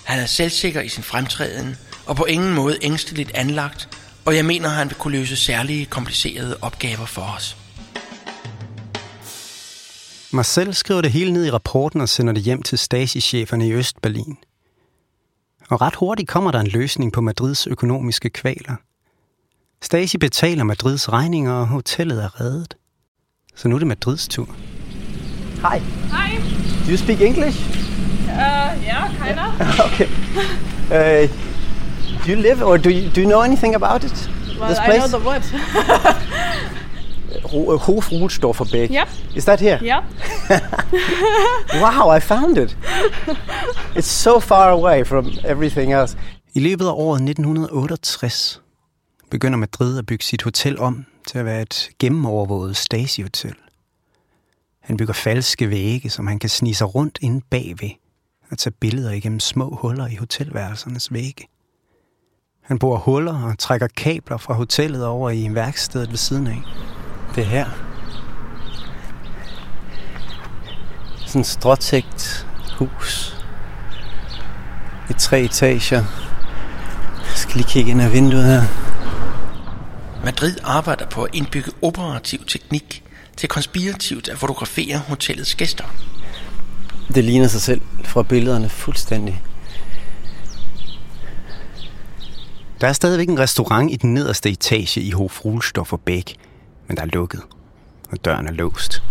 Han 0.04 0.18
er 0.18 0.26
selvsikker 0.26 0.80
i 0.80 0.88
sin 0.88 1.02
fremtræden, 1.02 1.76
og 2.06 2.16
på 2.16 2.24
ingen 2.24 2.54
måde 2.54 2.78
ængsteligt 2.82 3.30
anlagt, 3.34 3.88
og 4.24 4.36
jeg 4.36 4.44
mener, 4.44 4.68
han 4.68 4.88
vil 4.88 4.96
kunne 4.96 5.18
løse 5.18 5.36
særlige 5.36 5.86
komplicerede 5.86 6.56
opgaver 6.62 7.06
for 7.06 7.22
os. 7.36 7.56
Marcel 10.32 10.74
skriver 10.74 11.00
det 11.00 11.12
hele 11.12 11.32
ned 11.32 11.46
i 11.46 11.50
rapporten 11.50 12.00
og 12.00 12.08
sender 12.08 12.32
det 12.32 12.42
hjem 12.42 12.62
til 12.62 12.78
Stasi-cheferne 12.78 13.66
i 13.66 13.72
Østberlin. 13.72 14.36
Og 15.68 15.80
ret 15.80 15.94
hurtigt 15.94 16.28
kommer 16.28 16.50
der 16.50 16.60
en 16.60 16.66
løsning 16.66 17.12
på 17.12 17.20
Madrids 17.20 17.66
økonomiske 17.66 18.30
kvaler. 18.30 18.76
Stasi 19.82 20.18
betaler 20.18 20.64
Madrids 20.64 21.12
regninger, 21.12 21.52
og 21.52 21.68
hotellet 21.68 22.24
er 22.24 22.40
reddet. 22.40 22.74
Så 23.56 23.68
nu 23.68 23.74
er 23.74 23.78
det 23.78 23.88
Madrids 23.88 24.28
tur. 24.28 24.56
Hi. 25.54 25.78
Hi. 25.78 26.36
Do 26.86 26.90
you 26.90 26.96
speak 26.96 27.20
English? 27.20 27.89
Uh, 28.30 28.76
yeah, 28.82 29.08
kinda. 29.18 29.46
okay. 29.86 30.08
Uh, 30.90 31.26
do 32.24 32.30
you 32.30 32.36
live 32.36 32.62
or 32.62 32.78
do 32.78 32.90
you, 32.90 33.08
do 33.10 33.20
you 33.20 33.26
know 33.26 33.40
anything 33.42 33.74
about 33.74 34.04
it? 34.04 34.28
Well, 34.58 34.68
this 34.68 34.78
I 34.78 34.84
place? 34.86 34.98
know 34.98 35.18
the 35.18 35.26
word. 35.26 35.42
Uh, 37.44 37.78
Hofruhlstofferbeck. 37.78 38.90
Yep. 38.90 39.08
Is 39.34 39.44
that 39.44 39.60
here? 39.60 39.78
yeah. 39.82 40.02
Wow, 41.80 42.08
I 42.16 42.20
found 42.20 42.58
it. 42.58 42.76
it's 43.96 44.06
so 44.06 44.40
far 44.40 44.70
away 44.70 45.04
from 45.04 45.32
everything 45.44 45.92
else. 45.92 46.16
I 46.54 46.60
løbet 46.60 46.86
af 46.86 46.92
året 46.92 47.20
1968 47.22 48.60
begynder 49.30 49.58
Madrid 49.58 49.98
at 49.98 50.06
bygge 50.06 50.24
sit 50.24 50.42
hotel 50.42 50.78
om 50.78 51.06
til 51.26 51.38
at 51.38 51.44
være 51.44 51.62
et 51.62 51.90
gennemovervåget 51.98 52.76
Stasi-hotel. 52.76 53.54
Han 54.80 54.96
bygger 54.96 55.14
falske 55.14 55.70
vægge, 55.70 56.10
som 56.10 56.26
han 56.26 56.38
kan 56.38 56.50
snige 56.50 56.74
sig 56.74 56.94
rundt 56.94 57.18
inde 57.22 57.40
bagved 57.50 57.90
og 58.50 58.58
tage 58.58 58.74
billeder 58.80 59.10
igennem 59.10 59.40
små 59.40 59.78
huller 59.82 60.06
i 60.06 60.14
hotelværelsernes 60.14 61.12
vægge. 61.12 61.48
Han 62.60 62.78
borer 62.78 62.98
huller 62.98 63.42
og 63.42 63.58
trækker 63.58 63.86
kabler 63.96 64.36
fra 64.36 64.54
hotellet 64.54 65.06
over 65.06 65.30
i 65.30 65.48
værkstedet 65.54 66.10
ved 66.10 66.16
siden 66.16 66.46
af. 66.46 66.62
Det 67.34 67.42
er 67.42 67.48
her. 67.48 67.66
Sådan 71.26 71.40
et 71.40 71.46
stråtægt 71.46 72.46
hus. 72.78 73.36
I 75.10 75.12
tre 75.12 75.40
etager. 75.40 76.04
Jeg 77.18 77.36
skal 77.36 77.56
lige 77.56 77.68
kigge 77.68 77.90
ind 77.90 78.02
ad 78.02 78.08
vinduet 78.08 78.44
her. 78.44 78.62
Madrid 80.24 80.56
arbejder 80.64 81.06
på 81.06 81.22
at 81.22 81.34
indbygge 81.34 81.72
operativ 81.82 82.44
teknik 82.46 83.04
til 83.36 83.48
konspirativt 83.48 84.28
at 84.28 84.38
fotografere 84.38 84.98
hotellets 84.98 85.54
gæster. 85.54 85.84
Det 87.14 87.24
ligner 87.24 87.48
sig 87.48 87.60
selv 87.60 87.80
fra 88.06 88.22
billederne 88.22 88.68
fuldstændig. 88.68 89.42
Der 92.80 92.88
er 92.88 92.92
stadigvæk 92.92 93.28
en 93.28 93.38
restaurant 93.38 93.92
i 93.92 93.96
den 93.96 94.14
nederste 94.14 94.50
etage 94.50 95.00
i 95.00 95.10
Hofruhlstoffer 95.10 95.96
Bæk, 95.96 96.36
men 96.88 96.96
der 96.96 97.02
er 97.02 97.06
lukket, 97.06 97.40
og 98.10 98.24
døren 98.24 98.46
er 98.46 98.52
låst. 98.52 99.02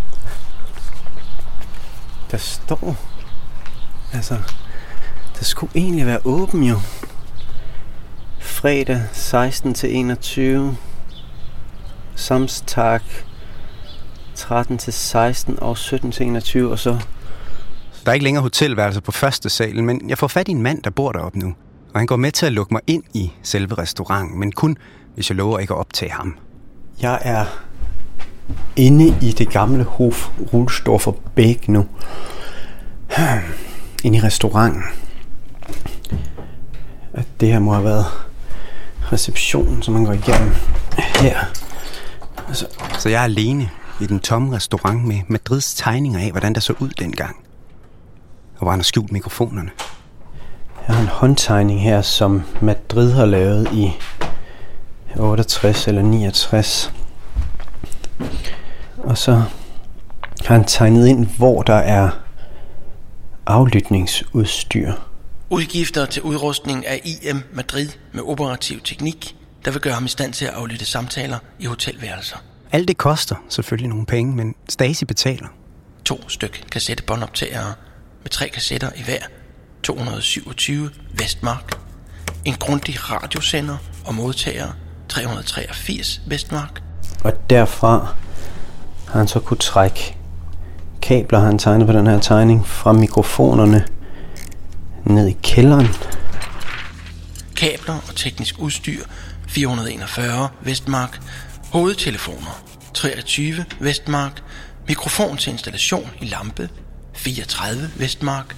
Der 2.31 2.37
står... 2.37 2.95
Altså, 4.13 4.37
der 5.39 5.43
skulle 5.43 5.71
egentlig 5.75 6.05
være 6.05 6.19
åben 6.25 6.63
jo. 6.63 6.79
Fredag 8.39 9.03
16 9.13 9.73
til 9.73 9.95
21. 9.95 10.77
Samstag 12.15 12.99
13 14.35 14.77
til 14.77 14.93
16 14.93 15.59
og 15.59 15.77
17 15.77 16.11
til 16.11 16.25
21. 16.25 16.71
Og 16.71 16.79
så 16.79 16.99
Der 18.05 18.09
er 18.11 18.13
ikke 18.13 18.23
længere 18.23 18.41
hotelværelser 18.41 19.01
på 19.01 19.11
første 19.11 19.49
salen, 19.49 19.85
men 19.85 20.09
jeg 20.09 20.17
får 20.17 20.27
fat 20.27 20.47
i 20.47 20.51
en 20.51 20.61
mand, 20.61 20.83
der 20.83 20.89
bor 20.89 21.11
deroppe 21.11 21.39
nu. 21.39 21.53
Og 21.93 21.99
han 21.99 22.07
går 22.07 22.15
med 22.15 22.31
til 22.31 22.45
at 22.45 22.51
lukke 22.53 22.73
mig 22.73 22.81
ind 22.87 23.03
i 23.13 23.31
selve 23.43 23.75
restauranten, 23.75 24.39
men 24.39 24.51
kun 24.51 24.77
hvis 25.15 25.29
jeg 25.29 25.35
lover 25.37 25.59
ikke 25.59 25.73
at 25.73 25.79
optage 25.79 26.11
ham. 26.11 26.37
Jeg 27.01 27.19
er 27.21 27.45
inde 28.75 29.17
i 29.21 29.31
det 29.31 29.49
gamle 29.49 29.83
Hof 29.83 30.29
Rulstorfer 30.53 31.11
Bæk 31.35 31.67
nu. 31.67 31.85
Inde 34.03 34.17
i 34.17 34.21
restauranten. 34.21 34.83
Det 37.39 37.47
her 37.51 37.59
må 37.59 37.73
have 37.73 37.83
været 37.83 38.05
receptionen, 39.11 39.81
som 39.83 39.93
man 39.93 40.05
går 40.05 40.13
igennem 40.13 40.51
her. 40.97 41.37
Altså, 42.47 42.67
Så 42.99 43.09
jeg 43.09 43.19
er 43.19 43.23
alene 43.23 43.69
i 44.01 44.05
den 44.05 44.19
tomme 44.19 44.55
restaurant 44.55 45.05
med 45.07 45.19
Madrids 45.27 45.73
tegninger 45.73 46.19
af, 46.19 46.31
hvordan 46.31 46.53
der 46.53 46.59
så 46.59 46.73
ud 46.79 46.89
dengang. 46.89 47.35
Og 48.59 48.63
hvor 48.63 48.71
han 48.71 48.79
har 48.79 48.83
skjult 48.83 49.11
mikrofonerne. 49.11 49.71
jeg 50.87 50.95
har 50.95 51.01
en 51.01 51.07
håndtegning 51.07 51.81
her, 51.81 52.01
som 52.01 52.43
Madrid 52.61 53.11
har 53.11 53.25
lavet 53.25 53.67
i 53.73 53.91
68 55.15 55.87
eller 55.87 56.01
69. 56.01 56.93
Og 58.97 59.17
så 59.17 59.31
har 60.45 60.55
han 60.55 60.63
tegnet 60.65 61.07
ind, 61.07 61.27
hvor 61.37 61.61
der 61.61 61.75
er 61.75 62.09
aflytningsudstyr. 63.45 64.93
Udgifter 65.49 66.05
til 66.05 66.21
udrustning 66.21 66.87
af 66.87 67.01
IM 67.03 67.41
Madrid 67.53 67.89
med 68.13 68.23
operativ 68.23 68.79
teknik, 68.81 69.35
der 69.65 69.71
vil 69.71 69.81
gøre 69.81 69.93
ham 69.93 70.05
i 70.05 70.07
stand 70.07 70.33
til 70.33 70.45
at 70.45 70.53
aflytte 70.53 70.85
samtaler 70.85 71.37
i 71.59 71.65
hotelværelser. 71.65 72.37
Alt 72.71 72.87
det 72.87 72.97
koster 72.97 73.35
selvfølgelig 73.49 73.89
nogle 73.89 74.05
penge, 74.05 74.35
men 74.35 74.55
Stasi 74.69 75.05
betaler. 75.05 75.47
To 76.05 76.29
styk 76.29 76.63
kassettebåndoptagere 76.71 77.73
med 78.23 78.29
tre 78.31 78.49
kassetter 78.49 78.89
i 78.95 79.01
hver. 79.01 79.21
227 79.83 80.89
Vestmark. 81.13 81.79
En 82.45 82.53
grundig 82.53 83.11
radiosender 83.11 83.77
og 84.05 84.15
modtager 84.15 84.67
383 85.09 86.21
Vestmark. 86.27 86.81
Og 87.23 87.49
derfra 87.49 88.15
har 89.07 89.17
han 89.19 89.27
så 89.27 89.39
kunne 89.39 89.57
trække 89.57 90.15
kabler, 91.01 91.39
han 91.39 91.59
tegnet 91.59 91.87
på 91.87 91.93
den 91.93 92.07
her 92.07 92.19
tegning, 92.19 92.67
fra 92.67 92.93
mikrofonerne 92.93 93.87
ned 95.03 95.27
i 95.27 95.37
kælderen. 95.43 95.87
Kabler 97.55 97.93
og 98.07 98.15
teknisk 98.15 98.59
udstyr 98.59 99.03
441 99.47 100.49
Vestmark. 100.61 101.21
Hovedtelefoner 101.71 102.63
23 102.93 103.65
Vestmark. 103.79 104.43
Mikrofon 104.87 105.37
til 105.37 105.51
installation 105.51 106.09
i 106.21 106.25
lampe 106.25 106.69
34 107.19 107.91
Vestmark. 107.97 108.55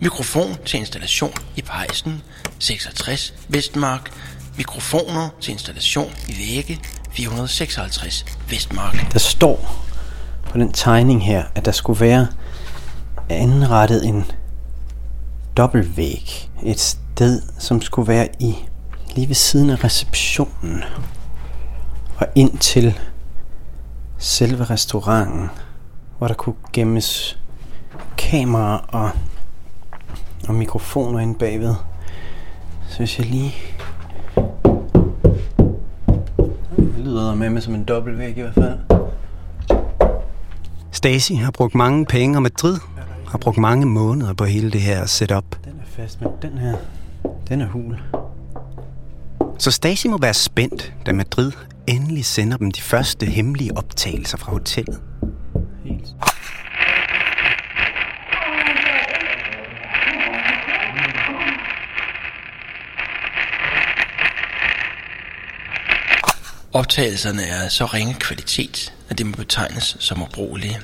Mikrofon 0.00 0.56
til 0.66 0.80
installation 0.80 1.32
i 1.56 1.62
pejsen 1.62 2.22
66 2.58 3.34
Vestmark. 3.48 4.10
Mikrofoner 4.56 5.28
til 5.40 5.52
installation 5.52 6.12
i 6.28 6.32
vægge 6.38 6.80
456 7.10 8.24
Vestmark. 8.48 9.12
Der 9.12 9.18
står 9.18 9.84
på 10.44 10.58
den 10.58 10.72
tegning 10.72 11.26
her, 11.26 11.44
at 11.54 11.64
der 11.64 11.72
skulle 11.72 12.00
være 12.00 12.26
anrettet 13.28 14.04
en 14.06 14.24
dobbeltvæg. 15.56 16.50
Et 16.64 16.80
sted, 16.80 17.42
som 17.58 17.82
skulle 17.82 18.08
være 18.08 18.28
i 18.40 18.54
lige 19.14 19.28
ved 19.28 19.34
siden 19.34 19.70
af 19.70 19.84
receptionen. 19.84 20.84
Og 22.16 22.26
ind 22.34 22.58
til 22.58 22.98
selve 24.18 24.64
restauranten, 24.64 25.50
hvor 26.18 26.28
der 26.28 26.34
kunne 26.34 26.54
gemmes 26.72 27.38
kameraer 28.18 28.78
og, 28.78 29.10
og 30.48 30.54
mikrofoner 30.54 31.18
inde 31.18 31.34
bagved. 31.34 31.74
Så 32.88 32.98
hvis 32.98 33.18
jeg 33.18 33.26
lige... 33.26 33.54
Det 36.76 37.04
lyder 37.04 37.34
med 37.34 37.50
mig 37.50 37.62
som 37.62 37.74
en 37.74 37.84
dobbeltvæg 37.84 38.38
i 38.38 38.40
hvert 38.40 38.54
fald. 38.54 38.78
Stacy 40.90 41.32
har 41.32 41.50
brugt 41.50 41.74
mange 41.74 42.06
penge, 42.06 42.38
og 42.38 42.42
Madrid 42.42 42.78
har 43.28 43.38
brugt 43.38 43.58
mange 43.58 43.86
måneder 43.86 44.34
på 44.34 44.44
hele 44.44 44.70
det 44.70 44.80
her 44.80 45.06
setup. 45.06 45.44
Den 45.64 45.72
er 45.72 45.86
fast, 45.86 46.20
men 46.20 46.30
den 46.42 46.58
her, 46.58 46.76
den 47.48 47.60
er 47.60 47.66
hul. 47.66 47.98
Så 49.58 49.70
Stacy 49.70 50.06
må 50.06 50.18
være 50.18 50.34
spændt, 50.34 50.92
da 51.06 51.12
Madrid 51.12 51.52
endelig 51.86 52.24
sender 52.24 52.56
dem 52.56 52.70
de 52.70 52.80
første 52.82 53.26
hemmelige 53.26 53.76
optagelser 53.76 54.38
fra 54.38 54.52
hotellet. 54.52 55.00
Helt. 55.84 56.14
Optagelserne 66.74 67.42
er 67.42 67.68
så 67.68 67.84
ringe 67.84 68.14
kvalitet, 68.14 68.94
at 69.08 69.18
det 69.18 69.26
må 69.26 69.32
betegnes 69.32 69.96
som 70.00 70.22
ubrugelige. 70.22 70.80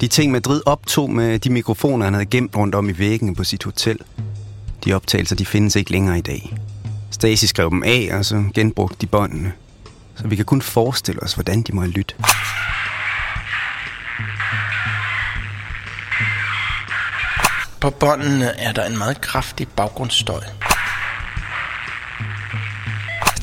De 0.00 0.08
ting 0.08 0.32
Madrid 0.32 0.62
optog 0.66 1.10
med 1.10 1.38
de 1.38 1.50
mikrofoner, 1.50 2.04
han 2.04 2.14
havde 2.14 2.26
gemt 2.26 2.56
rundt 2.56 2.74
om 2.74 2.88
i 2.88 2.98
væggene 2.98 3.34
på 3.34 3.44
sit 3.44 3.64
hotel. 3.64 3.98
De 4.84 4.92
optagelser, 4.92 5.36
de 5.36 5.46
findes 5.46 5.76
ikke 5.76 5.90
længere 5.90 6.18
i 6.18 6.20
dag. 6.20 6.56
Stacy 7.10 7.44
skrev 7.44 7.70
dem 7.70 7.82
af, 7.82 8.08
og 8.12 8.24
så 8.24 8.44
genbrugte 8.54 8.96
de 9.00 9.06
båndene. 9.06 9.52
Så 10.16 10.28
vi 10.28 10.36
kan 10.36 10.44
kun 10.44 10.62
forestille 10.62 11.22
os, 11.22 11.34
hvordan 11.34 11.62
de 11.62 11.72
må 11.72 11.80
have 11.80 11.92
lyttet. 11.92 12.16
På 17.80 17.90
båndene 17.90 18.60
er 18.60 18.72
der 18.72 18.84
en 18.84 18.98
meget 18.98 19.20
kraftig 19.20 19.68
baggrundsstøj. 19.68 20.40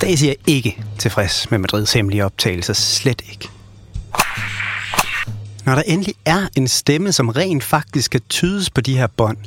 Stasi 0.03 0.29
er 0.29 0.33
ikke 0.47 0.83
tilfreds 0.99 1.51
med 1.51 1.59
Madrids 1.59 1.93
hemmelige 1.93 2.25
optagelser. 2.25 2.73
Slet 2.73 3.21
ikke. 3.31 3.49
Når 5.65 5.75
der 5.75 5.81
endelig 5.81 6.15
er 6.25 6.47
en 6.55 6.67
stemme, 6.67 7.11
som 7.11 7.29
rent 7.29 7.63
faktisk 7.63 8.11
kan 8.11 8.21
tydes 8.29 8.69
på 8.69 8.81
de 8.81 8.97
her 8.97 9.07
bånd, 9.07 9.37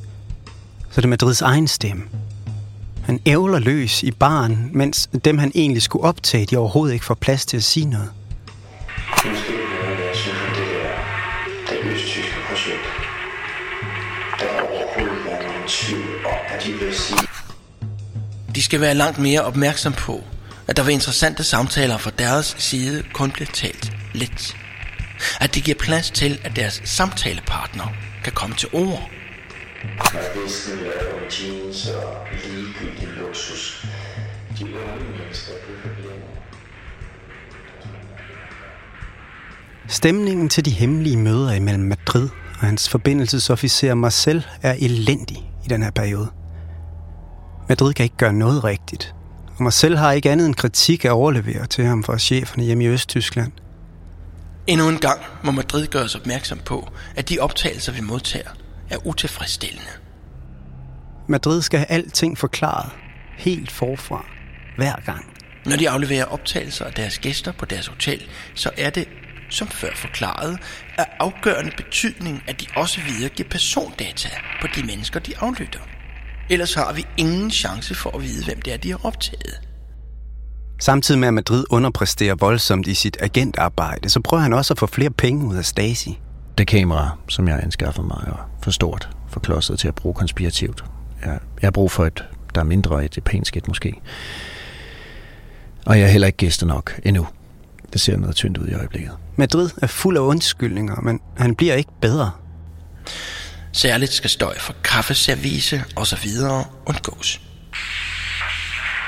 så 0.90 0.96
er 0.96 1.00
det 1.00 1.08
Madrids 1.08 1.42
egen 1.42 1.68
stemme. 1.68 2.02
Han 3.04 3.20
ævler 3.26 3.58
løs 3.58 4.02
i 4.02 4.10
baren, 4.10 4.70
mens 4.72 5.08
dem, 5.24 5.38
han 5.38 5.52
egentlig 5.54 5.82
skulle 5.82 6.04
optage, 6.04 6.46
de 6.46 6.56
overhovedet 6.56 6.94
ikke 6.94 7.04
får 7.04 7.14
plads 7.14 7.46
til 7.46 7.56
at 7.56 7.64
sige 7.64 7.86
noget. 7.86 8.10
Måske 9.10 9.52
noget, 9.52 9.98
jeg 10.06 10.14
synes 10.14 10.36
om 10.48 10.54
det 10.54 10.66
der, 10.74 11.84
det 11.84 11.92
østtyske 11.94 12.34
projekt. 12.48 12.86
Der 14.38 14.46
var 14.52 14.60
overhovedet 14.60 15.16
ikke 15.32 15.46
nogen 15.46 15.68
tvivl 15.68 16.26
om, 16.26 16.38
at 16.48 16.64
de 16.64 16.72
vil 16.72 16.94
sige, 16.94 17.28
De 18.54 18.62
skal 18.62 18.80
være 18.80 18.94
langt 18.94 19.18
mere 19.18 19.40
opmærksom 19.40 19.92
på, 19.92 20.24
at 20.68 20.76
der 20.76 20.83
ved 20.83 20.92
interessante 20.92 21.44
samtaler 21.44 21.98
fra 21.98 22.11
deres 22.18 22.57
side 22.59 23.05
kun 23.12 23.31
bliver 23.31 23.50
talt 23.52 23.92
lidt. 24.14 24.57
At 25.40 25.55
de 25.55 25.61
giver 25.61 25.79
plads 25.79 26.11
til, 26.11 26.40
at 26.44 26.57
deres 26.57 26.83
samtalepartner 26.85 27.87
kan 28.24 28.33
komme 28.33 28.57
til 28.57 28.68
ord. 28.72 29.11
at 30.14 30.42
Vesten 30.44 30.79
laver 30.79 31.20
jeans 31.40 31.88
og 31.88 32.26
ligegyldig 32.44 33.09
luksus. 33.20 33.87
De 34.59 34.64
unge 34.64 35.05
mennesker. 35.18 35.52
Stemningen 39.88 40.48
til 40.48 40.64
de 40.64 40.70
hemmelige 40.70 41.16
møder 41.16 41.52
imellem 41.52 41.85
Madrid 41.85 42.29
og 42.61 42.66
hans 42.66 42.88
forbindelsesofficer 42.88 43.94
Marcel 43.94 44.46
er 44.62 44.74
elendig 44.79 45.37
i 45.64 45.68
den 45.68 45.83
her 45.83 45.90
periode. 45.90 46.29
Madrid 47.68 47.94
kan 47.94 48.05
ikke 48.05 48.16
gøre 48.16 48.33
noget 48.33 48.64
rigtigt, 48.64 49.14
og 49.56 49.62
Marcel 49.62 49.96
har 49.96 50.12
ikke 50.12 50.30
andet 50.30 50.46
end 50.46 50.54
kritik 50.54 51.04
at 51.04 51.10
overlevere 51.10 51.66
til 51.66 51.84
ham 51.84 52.04
fra 52.04 52.18
cheferne 52.18 52.64
hjemme 52.64 52.84
i 52.84 52.86
Østtyskland. 52.86 53.52
Endnu 54.66 54.88
en 54.88 54.98
gang 54.98 55.20
må 55.44 55.50
Madrid 55.50 55.86
gøres 55.86 56.14
opmærksom 56.14 56.58
på, 56.58 56.88
at 57.16 57.28
de 57.28 57.38
optagelser, 57.38 57.92
vi 57.92 58.00
modtager, 58.00 58.50
er 58.90 59.06
utilfredsstillende. 59.06 59.90
Madrid 61.28 61.62
skal 61.62 61.78
have 61.78 61.90
alting 61.90 62.38
forklaret, 62.38 62.90
helt 63.36 63.72
forfra, 63.72 64.26
hver 64.76 64.94
gang. 65.04 65.24
Når 65.66 65.76
de 65.76 65.90
afleverer 65.90 66.24
optagelser 66.24 66.84
af 66.84 66.92
deres 66.92 67.18
gæster 67.18 67.52
på 67.52 67.64
deres 67.64 67.86
hotel, 67.86 68.22
så 68.54 68.70
er 68.76 68.90
det, 68.90 69.08
som 69.50 69.68
før 69.68 69.90
forklaret, 69.94 70.58
af 70.98 71.06
afgørende 71.18 71.72
betydning, 71.76 72.42
at 72.46 72.60
de 72.60 72.66
også 72.76 73.00
videregiver 73.00 73.48
persondata 73.48 74.28
på 74.60 74.66
de 74.76 74.82
mennesker, 74.82 75.20
de 75.20 75.38
aflytter. 75.38 75.80
Ellers 76.50 76.74
har 76.74 76.92
vi 76.92 77.06
ingen 77.16 77.50
chance 77.50 77.94
for 77.94 78.16
at 78.16 78.22
vide, 78.22 78.44
hvem 78.44 78.62
det 78.62 78.72
er, 78.72 78.76
de 78.76 78.90
har 78.90 79.00
optaget. 79.02 79.61
Samtidig 80.80 81.20
med 81.20 81.28
at 81.28 81.35
Madrid 81.35 81.64
underpræsterer 81.70 82.35
voldsomt 82.35 82.87
i 82.87 82.94
sit 82.94 83.16
agentarbejde, 83.20 84.09
så 84.09 84.20
prøver 84.20 84.42
han 84.42 84.52
også 84.52 84.74
at 84.74 84.78
få 84.78 84.87
flere 84.87 85.11
penge 85.11 85.46
ud 85.46 85.56
af 85.56 85.64
Stasi. 85.64 86.20
Det 86.59 86.66
kamera, 86.66 87.11
som 87.28 87.48
jeg 87.48 87.61
anskaffer 87.62 88.02
mig, 88.02 88.24
er 88.26 88.50
for 88.62 88.70
stort, 88.70 89.09
for 89.28 89.40
klodset 89.40 89.78
til 89.78 89.88
at 89.88 89.94
bruge 89.94 90.14
konspirativt. 90.14 90.85
Jeg, 91.22 91.38
jeg 91.62 91.66
har 91.66 91.70
brug 91.70 91.90
for 91.90 92.04
et, 92.04 92.24
der 92.54 92.61
er 92.61 92.64
mindre 92.64 93.04
et 93.04 93.16
japansk 93.16 93.56
et 93.56 93.68
måske. 93.68 93.94
Og 95.87 95.98
jeg 95.98 96.04
er 96.04 96.11
heller 96.11 96.26
ikke 96.26 96.37
gæster 96.37 96.66
nok 96.66 97.00
endnu. 97.04 97.26
Det 97.92 98.00
ser 98.00 98.16
noget 98.16 98.37
tyndt 98.37 98.59
ud 98.59 98.68
i 98.68 98.74
øjeblikket. 98.74 99.12
Madrid 99.37 99.70
er 99.82 99.87
fuld 99.87 100.16
af 100.16 100.20
undskyldninger, 100.20 101.00
men 101.00 101.20
han 101.37 101.54
bliver 101.54 101.74
ikke 101.74 101.90
bedre. 102.00 102.30
Særligt 103.76 104.12
skal 104.12 104.30
støj 104.30 104.58
fra 104.58 104.74
kaffeservice 104.84 105.84
og 105.96 106.06
så 106.06 106.16
videre 106.22 106.64
undgås. 106.86 107.40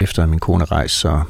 Efter 0.01 0.27
min 0.27 0.39
kone 0.39 0.65
rejste, 0.65 0.99
så 0.99 1.23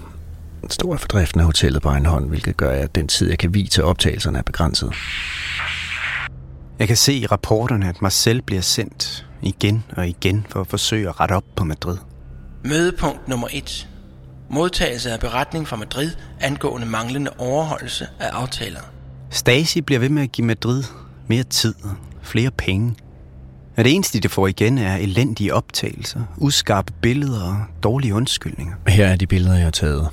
stod 0.70 0.92
jeg 0.92 1.00
for 1.00 1.08
driften 1.08 1.40
af 1.40 1.46
hotellet 1.46 1.82
på 1.82 1.88
egen 1.88 2.06
hånd, 2.06 2.28
hvilket 2.28 2.56
gør, 2.56 2.70
at 2.70 2.94
den 2.94 3.08
tid, 3.08 3.28
jeg 3.28 3.38
kan 3.38 3.54
vige 3.54 3.66
til 3.66 3.84
optagelserne, 3.84 4.38
er 4.38 4.42
begrænset. 4.42 4.92
Jeg 6.78 6.88
kan 6.88 6.96
se 6.96 7.14
i 7.14 7.26
rapporterne, 7.26 7.88
at 7.88 8.02
Marcel 8.02 8.42
bliver 8.42 8.62
sendt 8.62 9.26
igen 9.42 9.84
og 9.96 10.08
igen 10.08 10.46
for 10.50 10.60
at 10.60 10.66
forsøge 10.66 11.08
at 11.08 11.20
rette 11.20 11.32
op 11.32 11.44
på 11.56 11.64
Madrid. 11.64 11.98
Mødepunkt 12.64 13.28
nummer 13.28 13.48
1. 13.52 13.88
Modtagelse 14.50 15.10
af 15.10 15.20
beretning 15.20 15.68
fra 15.68 15.76
Madrid 15.76 16.10
angående 16.40 16.86
manglende 16.86 17.30
overholdelse 17.38 18.06
af 18.20 18.28
aftaler. 18.28 18.80
Stasi 19.30 19.80
bliver 19.80 19.98
ved 19.98 20.08
med 20.08 20.22
at 20.22 20.32
give 20.32 20.46
Madrid 20.46 20.84
mere 21.28 21.42
tid 21.44 21.74
flere 22.22 22.50
penge. 22.50 22.94
Og 23.78 23.84
det 23.84 23.94
eneste, 23.94 24.20
de 24.20 24.28
får 24.28 24.46
igen, 24.46 24.78
er 24.78 24.96
elendige 24.96 25.54
optagelser, 25.54 26.20
uskarpe 26.36 26.92
billeder 27.02 27.42
og 27.42 27.56
dårlige 27.82 28.14
undskyldninger. 28.14 28.74
Her 28.88 29.06
er 29.06 29.16
de 29.16 29.26
billeder, 29.26 29.54
jeg 29.54 29.64
har 29.64 29.70
taget. 29.70 30.08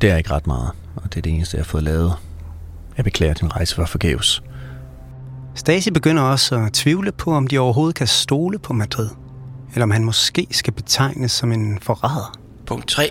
Det 0.00 0.10
er 0.10 0.16
ikke 0.16 0.30
ret 0.30 0.46
meget, 0.46 0.70
og 0.96 1.02
det 1.04 1.16
er 1.16 1.22
det 1.22 1.32
eneste, 1.32 1.56
jeg 1.56 1.64
har 1.64 1.68
fået 1.68 1.82
lavet. 1.82 2.12
Jeg 2.96 3.04
beklager, 3.04 3.30
at 3.30 3.40
din 3.40 3.52
rejse 3.56 3.78
var 3.78 3.86
forgæves. 3.86 4.42
Stasi 5.54 5.90
begynder 5.90 6.22
også 6.22 6.56
at 6.56 6.72
tvivle 6.72 7.12
på, 7.12 7.32
om 7.32 7.46
de 7.46 7.58
overhovedet 7.58 7.94
kan 7.94 8.06
stole 8.06 8.58
på 8.58 8.72
Madrid. 8.72 9.08
Eller 9.72 9.82
om 9.82 9.90
han 9.90 10.04
måske 10.04 10.46
skal 10.50 10.72
betegnes 10.72 11.32
som 11.32 11.52
en 11.52 11.78
forræder. 11.82 12.38
Punkt 12.66 12.88
3. 12.88 13.10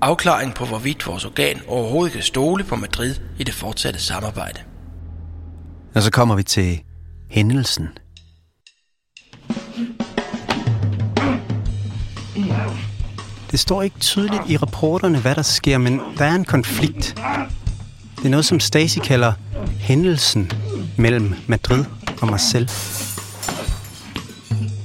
Afklaring 0.00 0.54
på, 0.54 0.64
hvorvidt 0.64 1.06
vores 1.06 1.24
organ 1.24 1.60
overhovedet 1.68 2.12
kan 2.12 2.22
stole 2.22 2.64
på 2.64 2.76
Madrid 2.76 3.14
i 3.38 3.44
det 3.44 3.54
fortsatte 3.54 4.00
samarbejde. 4.00 4.60
Og 5.94 6.02
så 6.02 6.10
kommer 6.10 6.34
vi 6.34 6.42
til 6.42 6.80
hændelsen. 7.30 7.88
Det 13.54 13.60
står 13.60 13.82
ikke 13.82 13.98
tydeligt 13.98 14.42
i 14.48 14.56
rapporterne, 14.56 15.18
hvad 15.18 15.34
der 15.34 15.42
sker, 15.42 15.78
men 15.78 16.00
der 16.18 16.24
er 16.24 16.34
en 16.34 16.44
konflikt. 16.44 17.14
Det 18.16 18.24
er 18.24 18.28
noget, 18.28 18.44
som 18.44 18.60
Stacy 18.60 18.98
kalder 18.98 19.32
hændelsen 19.78 20.52
mellem 20.96 21.34
Madrid 21.46 21.84
og 22.20 22.28
Marcel. 22.28 22.70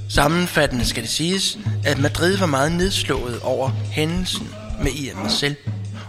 Sammenfattende 0.10 0.86
skal 0.86 1.03
det 1.03 1.12
siges, 1.12 1.60
at 1.86 1.99
Madrid 1.99 2.38
var 2.38 2.45
meget 2.45 2.71
nedslået 2.71 3.39
over 3.39 3.69
hændelsen 3.69 4.47
med 4.84 4.91
IM 4.91 5.17
Marcel, 5.17 5.55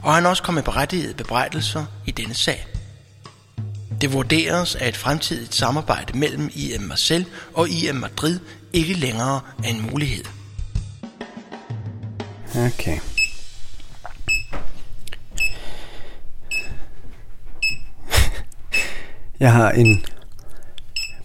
og 0.02 0.14
han 0.14 0.26
også 0.26 0.42
kom 0.42 0.54
med 0.54 0.62
berettigede 0.62 1.14
bebrejdelser 1.14 1.84
i 2.06 2.10
denne 2.10 2.34
sag. 2.34 2.66
Det 4.00 4.12
vurderes, 4.12 4.74
at 4.74 4.88
et 4.88 4.96
fremtidigt 4.96 5.54
samarbejde 5.54 6.18
mellem 6.18 6.50
IM 6.54 6.82
Marcel 6.82 7.26
og 7.54 7.68
IM 7.68 7.94
Madrid 7.94 8.38
ikke 8.72 8.94
længere 8.94 9.40
er 9.64 9.68
en 9.68 9.88
mulighed. 9.90 10.24
Okay. 12.56 12.98
Jeg 19.40 19.52
har 19.52 19.70
en 19.70 20.04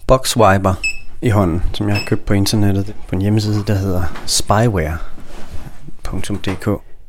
boxwiper 0.06 0.74
i 1.22 1.28
hånden, 1.28 1.62
som 1.72 1.88
jeg 1.88 1.96
har 1.96 2.04
købt 2.06 2.24
på 2.24 2.34
internettet 2.34 2.94
på 3.08 3.14
en 3.14 3.22
hjemmeside, 3.22 3.64
der 3.66 3.74
hedder 3.74 4.22
spyware.dk. 4.26 5.08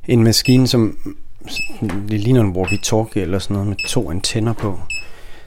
En 0.08 0.24
maskine, 0.24 0.68
som 0.68 0.98
det 1.82 2.20
ligner 2.20 2.42
en 2.42 2.56
walkie-talkie 2.56 3.20
eller 3.20 3.40
sådan 3.40 3.54
noget 3.54 3.68
med 3.68 3.76
to 3.88 4.12
antenner 4.12 4.54
på, 4.54 4.80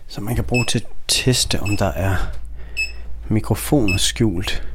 som 0.06 0.24
man 0.24 0.34
kan 0.34 0.44
bruge 0.44 0.64
til 0.64 0.78
at 0.78 0.86
teste, 1.08 1.60
om 1.60 1.76
der 1.76 1.92
er 1.92 2.16
mikrofoner 3.28 3.96
skjult. 3.96 4.68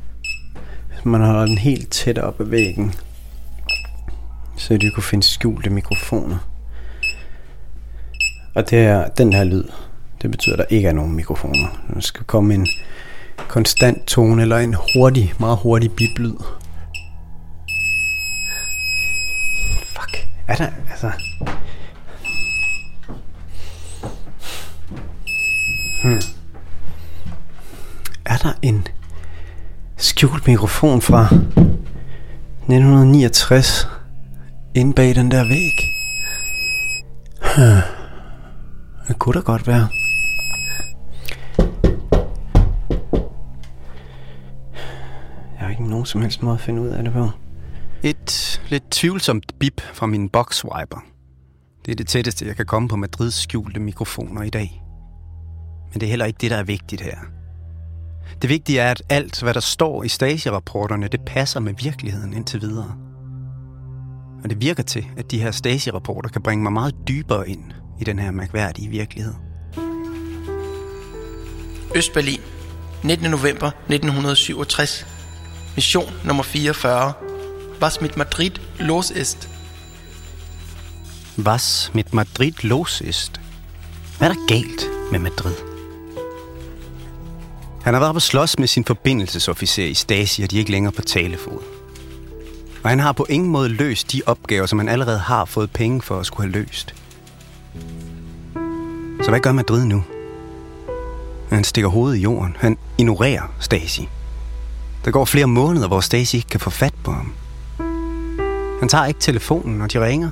Man 1.04 1.22
holder 1.22 1.46
den 1.46 1.58
helt 1.58 1.92
tæt 1.92 2.18
op 2.18 2.42
ad 2.42 2.46
væggen, 2.46 2.94
så 4.58 4.78
de 4.78 4.92
kunne 4.92 5.04
finde 5.04 5.24
skjulte 5.24 5.70
mikrofoner. 5.70 6.38
Og 8.56 8.70
det 8.70 8.80
er 8.80 9.08
den 9.08 9.34
her 9.34 9.44
lyd. 9.44 9.64
Det 10.22 10.32
betyder, 10.32 10.56
at 10.56 10.60
der 10.60 10.76
ikke 10.76 10.88
er 10.88 10.94
nogen 10.94 11.16
mikrofoner. 11.16 11.68
Der 11.94 12.00
skal 12.00 12.26
komme 12.26 12.54
en 12.54 12.68
konstant 13.48 14.08
tone 14.08 14.42
eller 14.42 14.58
en 14.58 14.76
hurtig, 14.94 15.34
meget 15.40 15.58
hurtig 15.58 15.92
biblyd. 15.92 16.36
Fuck. 19.84 20.28
Er 20.48 20.56
der, 20.56 20.70
altså... 20.90 21.12
Hmm. 26.04 26.22
Er 28.26 28.38
der 28.38 28.54
en 28.62 28.88
skjult 29.98 30.48
mikrofon 30.48 31.02
fra 31.02 31.26
1969 31.26 33.88
inde 34.76 34.94
bag 34.94 35.16
den 35.16 35.32
der 35.32 35.48
væg? 35.48 35.78
Det 39.08 39.20
kunne 39.20 39.34
da 39.34 39.40
godt 39.40 39.68
være. 39.68 39.88
Jeg 45.54 45.60
har 45.60 45.70
ikke 45.70 45.90
nogen 45.90 46.06
som 46.06 46.22
helst 46.22 46.44
måde 46.44 46.54
at 46.54 46.62
finde 46.62 46.82
ud 46.82 46.88
af 46.88 47.04
det 47.04 47.14
på. 47.14 47.30
Et 48.04 48.62
lidt 48.70 48.84
tvivlsomt 48.92 49.60
bip 49.60 49.82
fra 49.82 50.06
min 50.06 50.30
boxwiper. 50.30 51.06
Det 51.86 51.92
er 51.92 51.96
det 51.96 52.08
tætteste, 52.08 52.46
jeg 52.46 52.56
kan 52.56 52.66
komme 52.66 52.90
på 52.90 52.96
Madrids 52.96 53.34
skjulte 53.34 53.80
mikrofoner 53.80 54.42
i 54.42 54.50
dag. 54.50 54.82
Men 55.94 56.00
det 56.00 56.04
er 56.04 56.10
heller 56.10 56.26
ikke 56.26 56.38
det, 56.42 56.52
der 56.52 56.58
er 56.58 56.64
vigtigt 56.64 57.02
her. 57.02 57.18
Det 58.42 58.50
vigtige 58.50 58.80
er, 58.80 58.92
at 58.92 59.04
alt, 59.10 59.42
hvad 59.42 59.54
der 59.54 59.60
står 59.60 60.04
i 60.04 60.08
Stasi-rapporterne, 60.08 61.08
det 61.08 61.22
passer 61.26 61.60
med 61.60 61.74
virkeligheden 61.84 62.34
indtil 62.34 62.62
videre. 62.62 63.05
Og 64.46 64.50
det 64.50 64.62
virker 64.62 64.84
til, 64.84 65.06
at 65.18 65.32
de 65.32 65.40
her 65.40 65.52
Stasi-rapporter 65.52 66.30
kan 66.30 66.42
bringe 66.42 66.64
mig 66.64 66.74
meget 66.74 66.96
dybere 67.08 67.50
ind 67.50 67.64
i 68.02 68.04
den 68.04 68.20
her 68.20 68.32
mærkværdige 68.32 68.90
virkelighed. 68.90 69.34
Østberlin, 71.96 72.40
19. 73.04 73.30
november 73.32 73.68
1967. 73.68 75.08
Mission 75.76 76.12
nummer 76.26 76.44
44. 76.44 77.14
Was 77.82 78.02
mit 78.02 78.18
Madrid 78.18 78.52
los 78.80 79.12
ist. 79.12 79.50
Was 81.38 81.92
mit 81.94 82.14
Madrid 82.14 82.64
los 82.64 83.02
ist? 83.02 83.42
Hvad 84.18 84.30
er 84.30 84.34
der 84.34 84.46
galt 84.48 84.90
med 85.12 85.20
Madrid? 85.20 85.56
Han 87.84 87.94
har 87.94 88.02
været 88.02 88.14
på 88.14 88.20
slås 88.20 88.60
med 88.60 88.68
sin 88.68 88.86
forbindelsesofficer 88.86 89.86
i 89.86 89.94
Stasi, 89.94 90.44
og 90.44 90.52
de 90.52 90.56
er 90.56 90.60
ikke 90.60 90.72
længere 90.72 90.94
på 90.94 91.02
talefod. 91.02 91.75
Og 92.86 92.92
han 92.92 93.00
har 93.00 93.12
på 93.12 93.26
ingen 93.30 93.50
måde 93.50 93.70
løst 93.70 94.12
de 94.12 94.22
opgaver, 94.26 94.66
som 94.66 94.80
han 94.80 94.90
allerede 94.90 95.20
har 95.20 95.46
fået 95.46 95.72
penge 95.72 96.02
for 96.02 96.20
at 96.20 96.26
skulle 96.26 96.52
have 96.52 96.62
løst. 96.62 96.96
Så 99.24 99.30
hvad 99.30 99.40
gør 99.40 99.52
Madrid 99.52 99.86
nu? 99.86 100.04
Han 101.50 101.64
stikker 101.64 101.90
hovedet 101.90 102.18
i 102.18 102.22
jorden. 102.22 102.56
Han 102.60 102.78
ignorerer 102.98 103.54
Stacy. 103.60 104.02
Der 105.06 105.12
går 105.12 105.26
flere 105.26 105.48
måneder, 105.48 105.88
hvor 105.88 106.00
Stacy 106.00 106.36
ikke 106.36 106.48
kan 106.48 106.60
få 106.60 106.70
fat 106.70 106.94
på 107.04 107.12
ham. 107.12 107.34
Han 108.80 108.90
tager 108.90 109.06
ikke 109.06 109.20
telefonen, 109.20 109.78
når 109.78 109.88
de 109.88 110.06
ringer. 110.06 110.30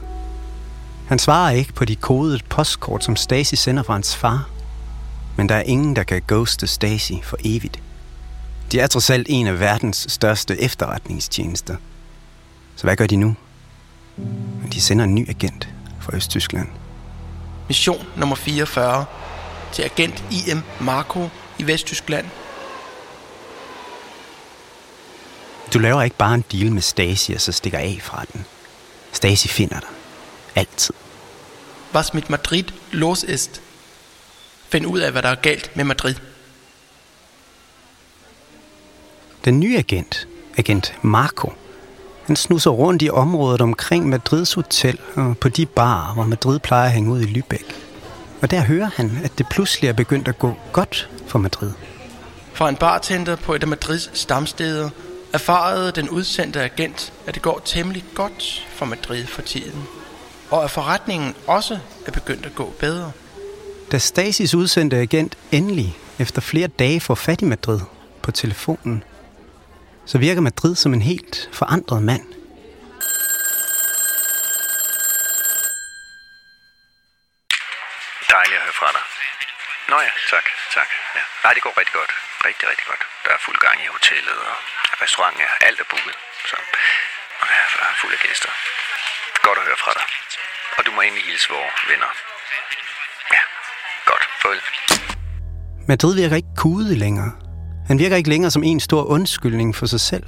Han 1.08 1.20
svarer 1.20 1.52
ikke 1.52 1.74
på 1.74 1.86
de 1.86 1.96
kodede 1.96 2.40
postkort, 2.50 3.04
som 3.04 3.16
Stacy 3.16 3.56
sender 3.56 3.84
fra 3.84 3.94
hans 3.94 4.16
far. 4.16 4.50
Men 5.38 5.50
der 5.50 5.56
er 5.56 5.64
ingen, 5.64 5.96
der 5.96 6.04
kan 6.04 6.22
ghoste 6.28 6.68
Stacy 6.68 7.14
for 7.24 7.38
evigt. 7.46 7.80
De 8.72 8.80
er 8.80 8.88
trods 8.88 9.10
alt 9.10 9.28
en 9.30 9.48
af 9.48 9.60
verdens 9.60 10.06
største 10.10 10.62
efterretningstjenester. 10.62 11.76
Så 12.76 12.84
hvad 12.84 12.96
gør 12.96 13.08
de 13.08 13.16
nu? 13.16 13.36
De 14.74 14.82
sender 14.82 15.06
en 15.06 15.16
ny 15.16 15.30
agent 15.30 15.70
fra 16.02 16.16
Østtyskland. 16.16 16.68
Mission 17.68 18.08
nummer 18.18 18.36
44 18.36 19.06
til 19.74 19.84
agent 19.84 20.24
IM 20.32 20.62
Marco 20.82 21.30
i 21.60 21.68
Vesttyskland. 21.68 22.26
Du 25.74 25.80
laver 25.80 26.02
ikke 26.02 26.16
bare 26.16 26.36
en 26.36 26.46
deal 26.52 26.72
med 26.72 26.82
Stasi, 26.82 27.34
og 27.34 27.42
så 27.42 27.52
stikker 27.52 27.80
af 27.80 28.00
fra 28.02 28.26
den. 28.34 28.46
Stasi 29.12 29.48
finder 29.48 29.80
dig. 29.80 29.90
Altid. 30.56 30.94
Was 31.94 32.14
mit 32.14 32.30
Madrid 32.30 32.64
los 32.92 33.24
ist. 33.24 33.62
Find 34.70 34.86
ud 34.86 35.00
af, 35.00 35.12
hvad 35.12 35.22
der 35.22 35.30
er 35.30 35.36
galt 35.36 35.76
med 35.76 35.84
Madrid. 35.84 36.16
Den 39.46 39.60
nye 39.60 39.78
agent, 39.78 40.28
agent 40.58 40.98
Marco, 41.02 41.54
han 42.26 42.36
snusser 42.36 42.72
rundt 42.72 43.02
i 43.02 43.10
området 43.10 43.62
omkring 43.62 44.10
Madrids 44.10 44.54
hotel 44.54 45.00
og 45.16 45.38
på 45.38 45.50
de 45.50 45.66
barer, 45.66 46.14
hvor 46.14 46.24
Madrid 46.24 46.60
plejer 46.60 46.86
at 46.86 46.92
hænge 46.92 47.12
ud 47.12 47.22
i 47.22 47.40
Lübeck. 47.40 47.74
Og 48.42 48.52
der 48.52 48.62
hører 48.62 48.90
han, 48.96 49.20
at 49.24 49.38
det 49.38 49.46
pludselig 49.50 49.88
er 49.88 49.94
begyndt 49.94 50.28
at 50.28 50.40
gå 50.40 50.54
godt 50.72 51.10
for 51.28 51.40
Madrid. 51.40 51.72
Fra 52.54 52.70
en 52.70 52.76
bartender 52.76 53.36
på 53.36 53.54
et 53.54 53.62
af 53.62 53.68
Madrids 53.68 54.10
stamsteder 54.14 54.90
erfarede 55.34 55.92
den 55.92 56.10
udsendte 56.10 56.62
agent, 56.62 57.14
at 57.28 57.34
det 57.34 57.42
går 57.42 57.62
temmelig 57.66 58.04
godt 58.16 58.68
for 58.70 58.86
Madrid 58.86 59.26
for 59.26 59.42
tiden. 59.42 59.84
Og 60.52 60.64
at 60.64 60.72
forretningen 60.72 61.36
også 61.48 61.78
er 62.06 62.12
begyndt 62.12 62.46
at 62.46 62.56
gå 62.56 62.74
bedre. 62.80 63.12
Da 63.92 63.98
Stasis 63.98 64.56
udsendte 64.56 64.98
agent 64.98 65.38
endelig 65.52 65.98
efter 66.20 66.42
flere 66.42 66.68
dage 66.68 67.00
får 67.00 67.16
fat 67.16 67.42
i 67.42 67.46
Madrid 67.46 67.80
på 68.22 68.32
telefonen, 68.32 69.04
så 70.06 70.18
virker 70.18 70.42
Madrid 70.42 70.76
som 70.76 70.94
en 70.94 71.02
helt 71.02 71.50
forandret 71.60 72.02
mand. 72.04 72.26
Dejligt 78.36 78.58
at 78.60 78.64
høre 78.68 78.78
fra 78.82 78.90
dig. 78.98 79.06
Nå 79.90 79.98
ja, 80.08 80.14
tak, 80.34 80.46
tak. 80.78 80.90
Ja. 81.16 81.24
Nej, 81.44 81.52
det 81.56 81.62
går 81.64 81.74
rigtig 81.80 81.96
godt. 82.02 82.14
Rigtig, 82.48 82.66
rigtig 82.72 82.86
godt. 82.92 83.04
Der 83.24 83.32
er 83.38 83.40
fuld 83.46 83.58
gang 83.66 83.78
i 83.86 83.88
hotellet, 83.96 84.38
og 84.52 84.58
restauranten 85.04 85.42
er 85.48 85.54
alt 85.68 85.80
er 85.84 85.88
booket. 85.92 86.18
Så 86.50 86.56
og 87.42 87.48
jeg 87.50 87.64
er 87.92 87.96
fuld 88.02 88.14
af 88.18 88.20
gæster. 88.28 88.52
Godt 89.48 89.58
at 89.60 89.66
høre 89.68 89.80
fra 89.84 89.94
dig. 90.00 90.06
Og 90.78 90.86
du 90.86 90.92
må 90.92 91.02
egentlig 91.02 91.26
hilse 91.30 91.48
vores 91.50 91.82
venner. 91.92 92.12
Ja, 93.36 93.42
godt. 94.06 94.24
Farvel. 94.42 94.62
Madrid 95.88 96.16
virker 96.22 96.36
ikke 96.36 96.56
kude 96.58 96.96
længere. 96.96 97.43
Han 97.86 98.00
virker 98.00 98.16
ikke 98.16 98.30
længere 98.30 98.52
som 98.52 98.64
en 98.64 98.80
stor 98.80 99.04
undskyldning 99.04 99.76
for 99.76 99.86
sig 99.86 100.00
selv. 100.00 100.24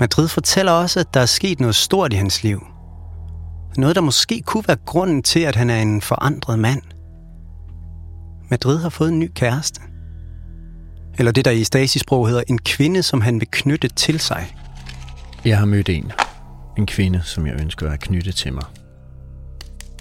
Madrid 0.00 0.28
fortæller 0.28 0.72
også, 0.72 1.00
at 1.00 1.14
der 1.14 1.20
er 1.20 1.26
sket 1.26 1.60
noget 1.60 1.74
stort 1.74 2.12
i 2.12 2.16
hans 2.16 2.42
liv. 2.42 2.66
Noget, 3.76 3.96
der 3.96 4.02
måske 4.02 4.42
kunne 4.46 4.64
være 4.68 4.76
grunden 4.86 5.22
til, 5.22 5.40
at 5.40 5.56
han 5.56 5.70
er 5.70 5.82
en 5.82 6.00
forandret 6.00 6.58
mand. 6.58 6.82
Madrid 8.50 8.78
har 8.78 8.88
fået 8.88 9.08
en 9.08 9.18
ny 9.18 9.30
kæreste. 9.34 9.80
Eller 11.18 11.32
det, 11.32 11.44
der 11.44 11.50
i 11.50 11.64
stasisprog 11.64 12.28
hedder 12.28 12.42
en 12.48 12.58
kvinde, 12.58 13.02
som 13.02 13.20
han 13.20 13.40
vil 13.40 13.48
knytte 13.50 13.88
til 13.88 14.20
sig. 14.20 14.54
Jeg 15.44 15.58
har 15.58 15.66
mødt 15.66 15.88
en. 15.88 16.12
En 16.78 16.86
kvinde, 16.86 17.22
som 17.24 17.46
jeg 17.46 17.60
ønsker 17.60 17.90
at 17.90 18.00
knytte 18.00 18.32
til 18.32 18.52
mig. 18.52 18.64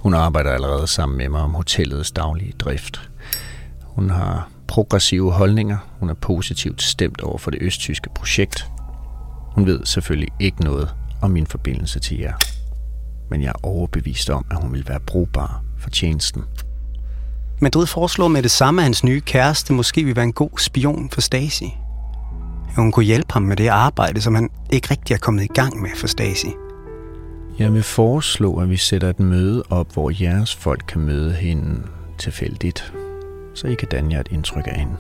Hun 0.02 0.14
arbejder 0.14 0.52
allerede 0.52 0.88
sammen 0.88 1.18
med 1.18 1.30
mig 1.30 1.42
om 1.42 1.54
hotellets 1.54 2.12
daglige 2.12 2.54
drift. 2.60 3.10
Hun 3.84 4.10
har 4.10 4.50
progressive 4.68 5.32
holdninger. 5.32 5.78
Hun 6.00 6.10
er 6.10 6.14
positivt 6.14 6.82
stemt 6.82 7.22
over 7.22 7.38
for 7.38 7.52
det 7.52 7.62
østtyske 7.62 8.10
projekt. 8.16 8.72
Hun 9.56 9.66
ved 9.66 9.86
selvfølgelig 9.86 10.30
ikke 10.40 10.62
noget 10.62 10.96
om 11.22 11.32
min 11.32 11.48
forbindelse 11.48 12.00
til 12.00 12.18
jer. 12.18 12.34
Men 13.30 13.42
jeg 13.42 13.50
er 13.50 13.66
overbevist 13.66 14.30
om, 14.30 14.46
at 14.52 14.62
hun 14.62 14.74
vil 14.74 14.88
være 14.88 15.00
brugbar 15.00 15.64
for 15.78 15.90
tjenesten. 15.90 16.44
Madrid 17.62 17.88
foreslår 17.88 18.28
med 18.28 18.44
det 18.44 18.52
samme, 18.52 18.82
at 18.82 18.84
hans 18.84 19.04
nye 19.04 19.22
kæreste 19.22 19.74
måske 19.74 20.04
vil 20.04 20.16
være 20.16 20.26
en 20.26 20.34
god 20.34 20.60
spion 20.60 21.10
for 21.10 21.22
Stasi. 21.22 21.78
Hun 22.76 22.92
kunne 22.92 23.06
hjælpe 23.06 23.34
ham 23.34 23.42
med 23.42 23.56
det 23.56 23.68
arbejde, 23.68 24.22
som 24.22 24.36
han 24.36 24.50
ikke 24.72 24.88
rigtig 24.92 25.14
er 25.14 25.20
kommet 25.20 25.44
i 25.44 25.48
gang 25.48 25.82
med 25.82 25.90
for 25.96 26.08
Stasi. 26.08 26.52
Jeg 27.60 27.74
vil 27.74 27.84
foreslå, 27.84 28.56
at 28.56 28.70
vi 28.70 28.78
sætter 28.78 29.10
et 29.10 29.20
møde 29.20 29.64
op, 29.70 29.94
hvor 29.94 30.12
jeres 30.22 30.56
folk 30.56 30.84
kan 30.88 31.02
møde 31.02 31.34
hende 31.34 31.82
tilfældigt, 32.18 32.94
så 33.58 33.68
I 33.68 33.76
kan 33.76 33.88
danne 33.88 34.14
jer 34.14 34.20
et 34.20 34.28
indtryk 34.32 34.68
af 34.68 34.76
hende. 34.80 34.96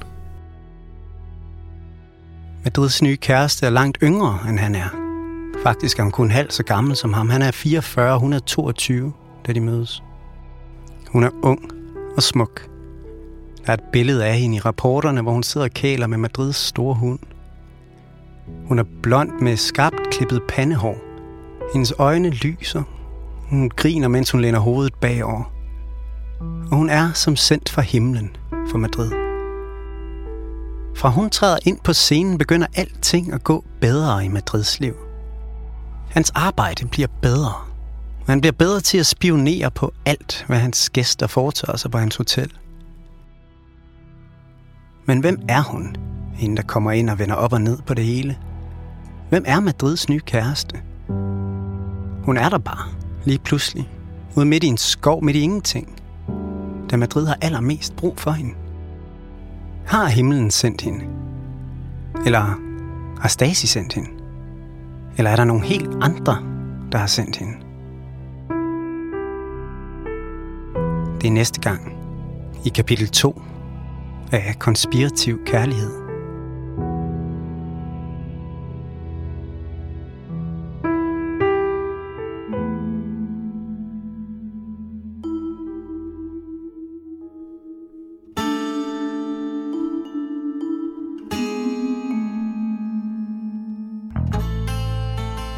Madrids 2.64 3.02
nye 3.02 3.18
kæreste 3.18 3.66
er 3.66 3.70
langt 3.70 3.98
yngre, 4.04 4.40
end 4.50 4.60
han 4.60 4.76
er. 4.76 4.90
Faktisk 5.64 6.00
er 6.00 6.04
hun 6.04 6.12
kun 6.12 6.32
halvt 6.32 6.54
så 6.54 6.64
gammel 6.64 6.96
som 6.96 7.14
ham. 7.14 7.30
Han 7.30 7.42
er 7.42 7.52
44, 7.52 8.20
hun 8.20 8.34
er 8.34 8.40
22, 8.40 9.14
da 9.48 9.54
de 9.54 9.60
mødes. 9.60 10.04
Hun 11.08 11.24
er 11.24 11.30
ung 11.44 11.72
og 12.16 12.24
smuk. 12.24 12.70
Der 13.66 13.70
er 13.70 13.74
et 13.74 13.84
billede 13.92 14.26
af 14.26 14.38
hende 14.38 14.56
i 14.56 14.60
rapporterne, 14.60 15.22
hvor 15.22 15.32
hun 15.32 15.44
sidder 15.44 15.68
og 15.68 15.72
kæler 15.72 16.08
med 16.08 16.18
Madrids 16.18 16.56
store 16.56 16.96
hund. 16.96 17.20
Hun 18.68 18.80
er 18.80 18.84
blond 19.04 19.42
med 19.42 19.58
skarpt 19.58 20.10
klippet 20.12 20.42
pandehår. 20.50 20.98
Hendes 21.74 21.94
øjne 22.00 22.30
lyser. 22.30 22.84
Hun 23.50 23.70
griner, 23.70 24.08
mens 24.08 24.32
hun 24.32 24.42
læner 24.42 24.60
hovedet 24.60 24.94
bagover. 24.94 25.57
Og 26.40 26.78
hun 26.78 26.90
er 26.90 27.14
som 27.14 27.36
sendt 27.36 27.70
fra 27.70 27.82
himlen 27.82 28.36
for 28.72 28.78
Madrid. 28.78 29.12
Fra 30.96 31.10
hun 31.10 31.30
træder 31.30 31.58
ind 31.66 31.80
på 31.84 31.94
scenen, 31.94 32.38
begynder 32.38 32.68
alting 32.76 33.34
at 33.34 33.44
gå 33.44 33.64
bedre 33.82 34.26
i 34.26 34.28
Madrids 34.28 34.80
liv. 34.80 34.94
Hans 36.10 36.32
arbejde 36.36 36.88
bliver 36.88 37.08
bedre. 37.22 37.54
Han 38.26 38.42
bliver 38.42 38.54
bedre 38.54 38.80
til 38.80 38.98
at 38.98 39.06
spionere 39.06 39.72
på 39.72 39.94
alt, 40.06 40.46
hvad 40.48 40.58
hans 40.58 40.90
gæster 40.90 41.28
foretager 41.28 41.78
sig 41.78 41.92
på 41.92 41.98
hans 41.98 42.16
hotel. 42.16 42.52
Men 45.06 45.20
hvem 45.20 45.40
er 45.50 45.62
hun, 45.62 45.96
hende 46.34 46.56
der 46.56 46.64
kommer 46.64 46.92
ind 46.92 47.10
og 47.10 47.20
vender 47.20 47.36
op 47.36 47.54
og 47.54 47.62
ned 47.62 47.78
på 47.86 47.94
det 47.94 48.06
hele? 48.06 48.38
Hvem 49.30 49.44
er 49.48 49.60
Madrids 49.60 50.10
nye 50.10 50.20
kæreste? 50.20 50.82
Hun 52.24 52.38
er 52.38 52.50
der 52.50 52.58
bare, 52.58 52.92
lige 53.26 53.40
pludselig, 53.40 53.90
ude 54.36 54.46
midt 54.46 54.64
i 54.64 54.68
en 54.68 54.78
skov, 54.78 55.24
midt 55.24 55.38
i 55.38 55.40
ingenting, 55.40 55.97
da 56.92 56.98
Madrid 56.98 57.28
har 57.28 57.38
allermest 57.42 57.96
brug 57.96 58.20
for 58.20 58.32
hende. 58.32 58.54
Har 59.86 60.08
himlen 60.08 60.52
sendt 60.52 60.82
hende? 60.82 61.06
Eller 62.26 62.60
har 63.22 63.28
Stasi 63.28 63.68
sendt 63.68 63.94
hende? 63.94 64.10
Eller 65.18 65.32
er 65.32 65.36
der 65.36 65.44
nogle 65.44 65.64
helt 65.64 65.90
andre, 66.02 66.38
der 66.92 66.98
har 66.98 67.08
sendt 67.08 67.38
hende? 67.38 67.54
Det 71.22 71.28
er 71.28 71.32
næste 71.32 71.62
gang 71.62 71.94
i 72.66 72.70
kapitel 72.70 73.08
2 73.08 73.42
af 74.32 74.56
Konspirativ 74.60 75.46
Kærlighed. 75.46 76.07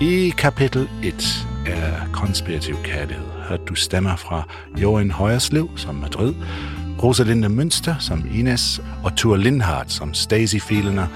I 0.09 0.29
kapitel 0.29 0.89
1 1.03 1.47
af 1.65 1.93
Konspirativ 2.13 2.75
Kærlighed 2.83 3.25
hørte 3.49 3.63
du 3.65 3.75
stemmer 3.75 4.15
fra 4.15 4.43
Johan 4.77 5.11
Højerslev 5.11 5.69
som 5.75 5.95
Madrid, 5.95 6.33
Rosalinde 7.03 7.49
Mønster 7.49 7.95
som 7.99 8.25
Ines 8.33 8.81
og 9.03 9.15
Tur 9.15 9.35
Lindhardt 9.35 9.91
som 9.91 10.13
Stacy 10.13 10.55
Fielner 10.55 11.07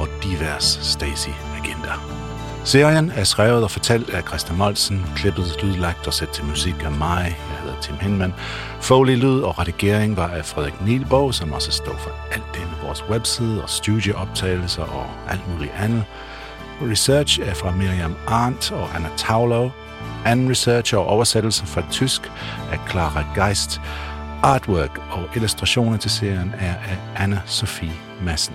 og 0.00 0.08
divers 0.22 0.78
Stacy-agenter. 0.82 2.16
Serien 2.64 3.10
er 3.10 3.24
skrevet 3.24 3.64
og 3.64 3.70
fortalt 3.70 4.10
af 4.10 4.22
Christian 4.22 4.58
Molsen, 4.58 5.06
klippet, 5.16 5.56
lydlagt 5.62 6.06
og 6.06 6.14
sat 6.14 6.28
til 6.28 6.44
musik 6.44 6.74
af 6.84 6.90
mig. 6.92 7.36
Jeg 7.50 7.58
hedder 7.62 7.80
Tim 7.80 7.96
Hinman. 8.00 8.34
Foley 8.80 9.16
lyd 9.16 9.40
og 9.40 9.58
redigering 9.58 10.16
var 10.16 10.28
af 10.28 10.44
Frederik 10.44 10.80
Nielborg, 10.84 11.34
som 11.34 11.52
også 11.52 11.72
står 11.72 11.96
for 11.96 12.10
alt 12.32 12.54
det 12.54 12.60
med 12.60 12.86
vores 12.86 13.04
webside 13.10 13.62
og 13.62 13.70
studieoptagelser 13.70 14.82
og 14.82 15.06
alt 15.30 15.52
muligt 15.52 15.72
andet. 15.78 16.04
Research 16.82 17.40
er 17.42 17.54
fra 17.54 17.70
Miriam 17.70 18.16
Arndt 18.26 18.72
og 18.72 18.96
Anna 18.96 19.08
Taulow. 19.16 19.70
Anden 20.24 20.50
research 20.50 20.94
og 20.94 21.06
oversættelse 21.06 21.66
fra 21.66 21.82
tysk 21.90 22.30
af 22.72 22.78
Clara 22.90 23.24
Geist. 23.34 23.80
Artwork 24.42 25.00
og 25.10 25.28
illustrationer 25.36 25.96
til 25.96 26.10
serien 26.10 26.54
er 26.58 26.74
af 26.74 26.98
Anna 27.16 27.40
Sofie 27.46 27.92
Madsen. 28.22 28.54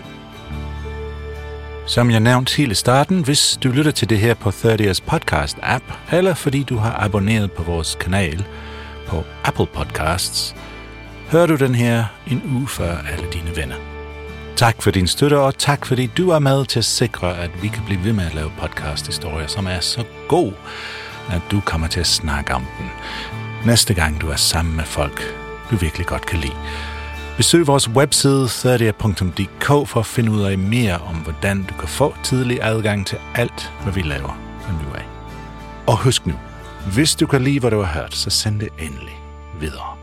Som 1.88 2.11
jeg 2.11 2.19
nævnte 2.19 2.57
helt 2.57 2.72
i 2.72 2.76
starten, 2.76 3.24
hvis 3.24 3.59
du 3.63 3.69
lytter 3.69 3.91
til 3.91 4.09
det 4.09 4.19
her 4.19 4.34
på 4.34 4.49
30's 4.49 4.99
podcast-app, 5.07 6.15
eller 6.15 6.34
fordi 6.34 6.63
du 6.63 6.78
har 6.78 7.03
abonneret 7.03 7.51
på 7.51 7.63
vores 7.63 7.95
kanal 7.95 8.45
på 9.07 9.24
Apple 9.43 9.67
Podcasts, 9.67 10.55
hører 11.32 11.45
du 11.45 11.55
den 11.55 11.76
her 11.76 12.05
en 12.28 12.41
uge 12.55 12.67
før 12.67 12.97
alle 12.97 13.26
dine 13.34 13.55
venner. 13.55 13.91
Tak 14.56 14.82
for 14.82 14.91
din 14.91 15.08
støtte, 15.08 15.39
og 15.39 15.58
tak 15.58 15.86
fordi 15.86 16.08
du 16.08 16.30
er 16.30 16.39
med 16.39 16.66
til 16.66 16.80
at 16.80 16.86
sikre, 16.86 17.38
at 17.38 17.64
vi 17.64 17.68
kan 17.68 17.84
blive 17.86 18.04
ved 18.04 18.14
med 18.14 18.26
at 18.26 18.34
lave 18.34 18.52
podcasthistorier, 18.60 19.47
som 19.47 19.68
er 19.68 19.80
så 19.80 20.04
god, 20.28 20.54
at 21.32 21.41
du 21.52 21.60
kommer 21.60 21.88
til 21.88 21.99
at 21.99 22.08
snakke 22.08 22.54
om 22.54 22.66
den. 22.80 22.89
Næste 23.66 23.93
gang 23.93 24.22
du 24.22 24.30
er 24.30 24.36
sammen 24.36 24.76
med 24.76 24.84
folk, 24.84 25.22
du 25.72 25.76
virkelig 25.76 26.08
godt 26.08 26.26
kan 26.26 26.39
lide. 26.39 26.54
Besøg 27.38 27.68
vores 27.68 27.89
webside 27.89 28.45
30.dk 28.45 29.66
for 29.66 29.99
at 29.99 30.06
finde 30.06 30.32
ud 30.32 30.41
af 30.41 30.58
mere 30.58 30.97
om, 30.97 31.16
hvordan 31.16 31.64
du 31.64 31.74
kan 31.74 31.88
få 31.88 32.16
tidlig 32.24 32.60
adgang 32.62 33.08
til 33.08 33.18
alt, 33.36 33.74
hvad 33.84 33.93
vi 33.93 34.02
laver 34.02 34.39
fra 34.62 34.72
nu 34.72 34.93
af. 34.95 35.06
Og 35.88 35.97
husk 35.97 36.26
nu, 36.26 36.34
hvis 36.93 37.16
du 37.16 37.28
kan 37.28 37.41
lide, 37.41 37.60
hvad 37.60 37.72
du 37.72 37.82
har 37.82 38.02
hørt, 38.02 38.16
så 38.16 38.30
send 38.30 38.60
det 38.60 38.70
endelig 38.80 39.20
videre. 39.60 40.01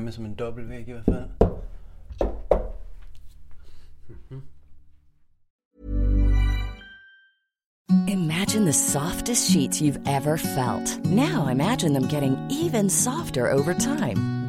Med 0.00 0.12
som 0.12 0.24
en 0.24 0.34
dobbeltvæg 0.34 0.88
i 0.88 0.92
hvert 0.92 1.04
fald. 1.04 1.50
Mhm. 4.08 4.42
Imagine 8.08 8.64
the 8.64 8.72
softest 8.72 9.50
sheets 9.50 9.80
you've 9.80 10.00
ever 10.06 10.36
felt. 10.36 11.04
Now 11.04 11.48
imagine 11.48 11.92
them 11.92 12.08
getting 12.08 12.36
even 12.50 12.90
softer 12.90 13.50
over 13.50 13.74
time. 13.74 14.39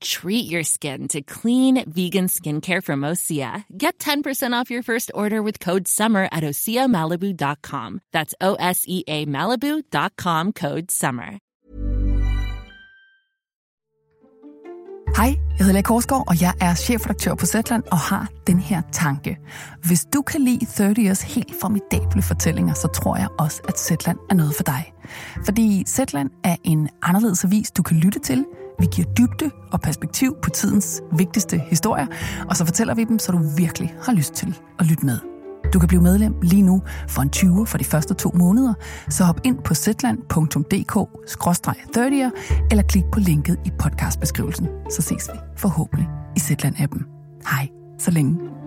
Treat 0.00 0.50
your 0.50 0.62
skin 0.64 1.08
to 1.08 1.20
clean 1.22 1.84
vegan 1.86 2.26
skincare 2.28 2.82
from 2.82 3.00
Osea. 3.00 3.64
Get 3.76 3.98
10% 3.98 4.60
off 4.60 4.70
your 4.70 4.82
first 4.82 5.10
order 5.14 5.42
with 5.42 5.60
code 5.60 5.88
SUMMER 5.88 6.28
at 6.32 6.42
OseaMalibu.com. 6.42 8.00
That's 8.12 8.34
O 8.40 8.54
S 8.54 8.84
E 8.88 9.02
A 9.08 9.26
Malibu.com 9.26 10.52
code 10.52 10.90
SUMMER. 10.90 11.38
Hej, 15.16 15.26
jeg 15.26 15.66
hedder 15.66 15.72
Lea 15.72 15.82
Korsgaard, 15.82 16.24
og 16.28 16.40
jeg 16.40 16.54
er 16.60 16.74
chefredaktør 16.74 17.34
på 17.34 17.46
Zetland 17.46 17.82
og 17.90 17.98
har 17.98 18.28
den 18.46 18.58
her 18.58 18.82
tanke. 18.92 19.38
Hvis 19.86 20.04
du 20.14 20.22
kan 20.22 20.40
lide 20.40 20.64
30 20.64 21.02
Years 21.02 21.22
helt 21.22 21.54
formidable 21.60 22.22
fortællinger, 22.22 22.74
så 22.74 22.88
tror 22.88 23.16
jeg 23.16 23.28
også, 23.38 23.62
at 23.68 23.78
Zetland 23.78 24.18
er 24.30 24.34
noget 24.34 24.54
for 24.54 24.62
dig. 24.62 24.92
Fordi 25.44 25.84
Zetland 25.86 26.30
er 26.44 26.56
en 26.64 26.88
anderledes 27.02 27.44
avis, 27.44 27.70
du 27.70 27.82
kan 27.82 27.96
lytte 27.96 28.18
til. 28.18 28.44
Vi 28.80 28.86
giver 28.92 29.08
dybde 29.18 29.50
og 29.72 29.80
perspektiv 29.80 30.36
på 30.42 30.50
tidens 30.50 31.02
vigtigste 31.12 31.58
historier, 31.58 32.06
og 32.48 32.56
så 32.56 32.64
fortæller 32.64 32.94
vi 32.94 33.04
dem, 33.04 33.18
så 33.18 33.32
du 33.32 33.38
virkelig 33.56 33.94
har 34.02 34.12
lyst 34.12 34.34
til 34.34 34.58
at 34.78 34.86
lytte 34.86 35.06
med. 35.06 35.18
Du 35.72 35.78
kan 35.78 35.88
blive 35.88 36.02
medlem 36.02 36.34
lige 36.42 36.62
nu 36.62 36.82
for 37.08 37.22
en 37.22 37.30
20 37.30 37.66
for 37.66 37.78
de 37.78 37.84
første 37.84 38.14
to 38.14 38.30
måneder, 38.34 38.74
så 39.08 39.24
hop 39.24 39.40
ind 39.44 39.58
på 39.64 39.74
zetland.dk-30'er 39.74 42.30
eller 42.70 42.82
klik 42.82 43.04
på 43.12 43.20
linket 43.20 43.56
i 43.64 43.70
podcastbeskrivelsen. 43.78 44.68
Så 44.90 45.02
ses 45.02 45.30
vi 45.32 45.38
forhåbentlig 45.56 46.08
i 46.36 46.40
Zetland-appen. 46.40 47.02
Hej, 47.50 47.68
så 47.98 48.10
længe. 48.10 48.59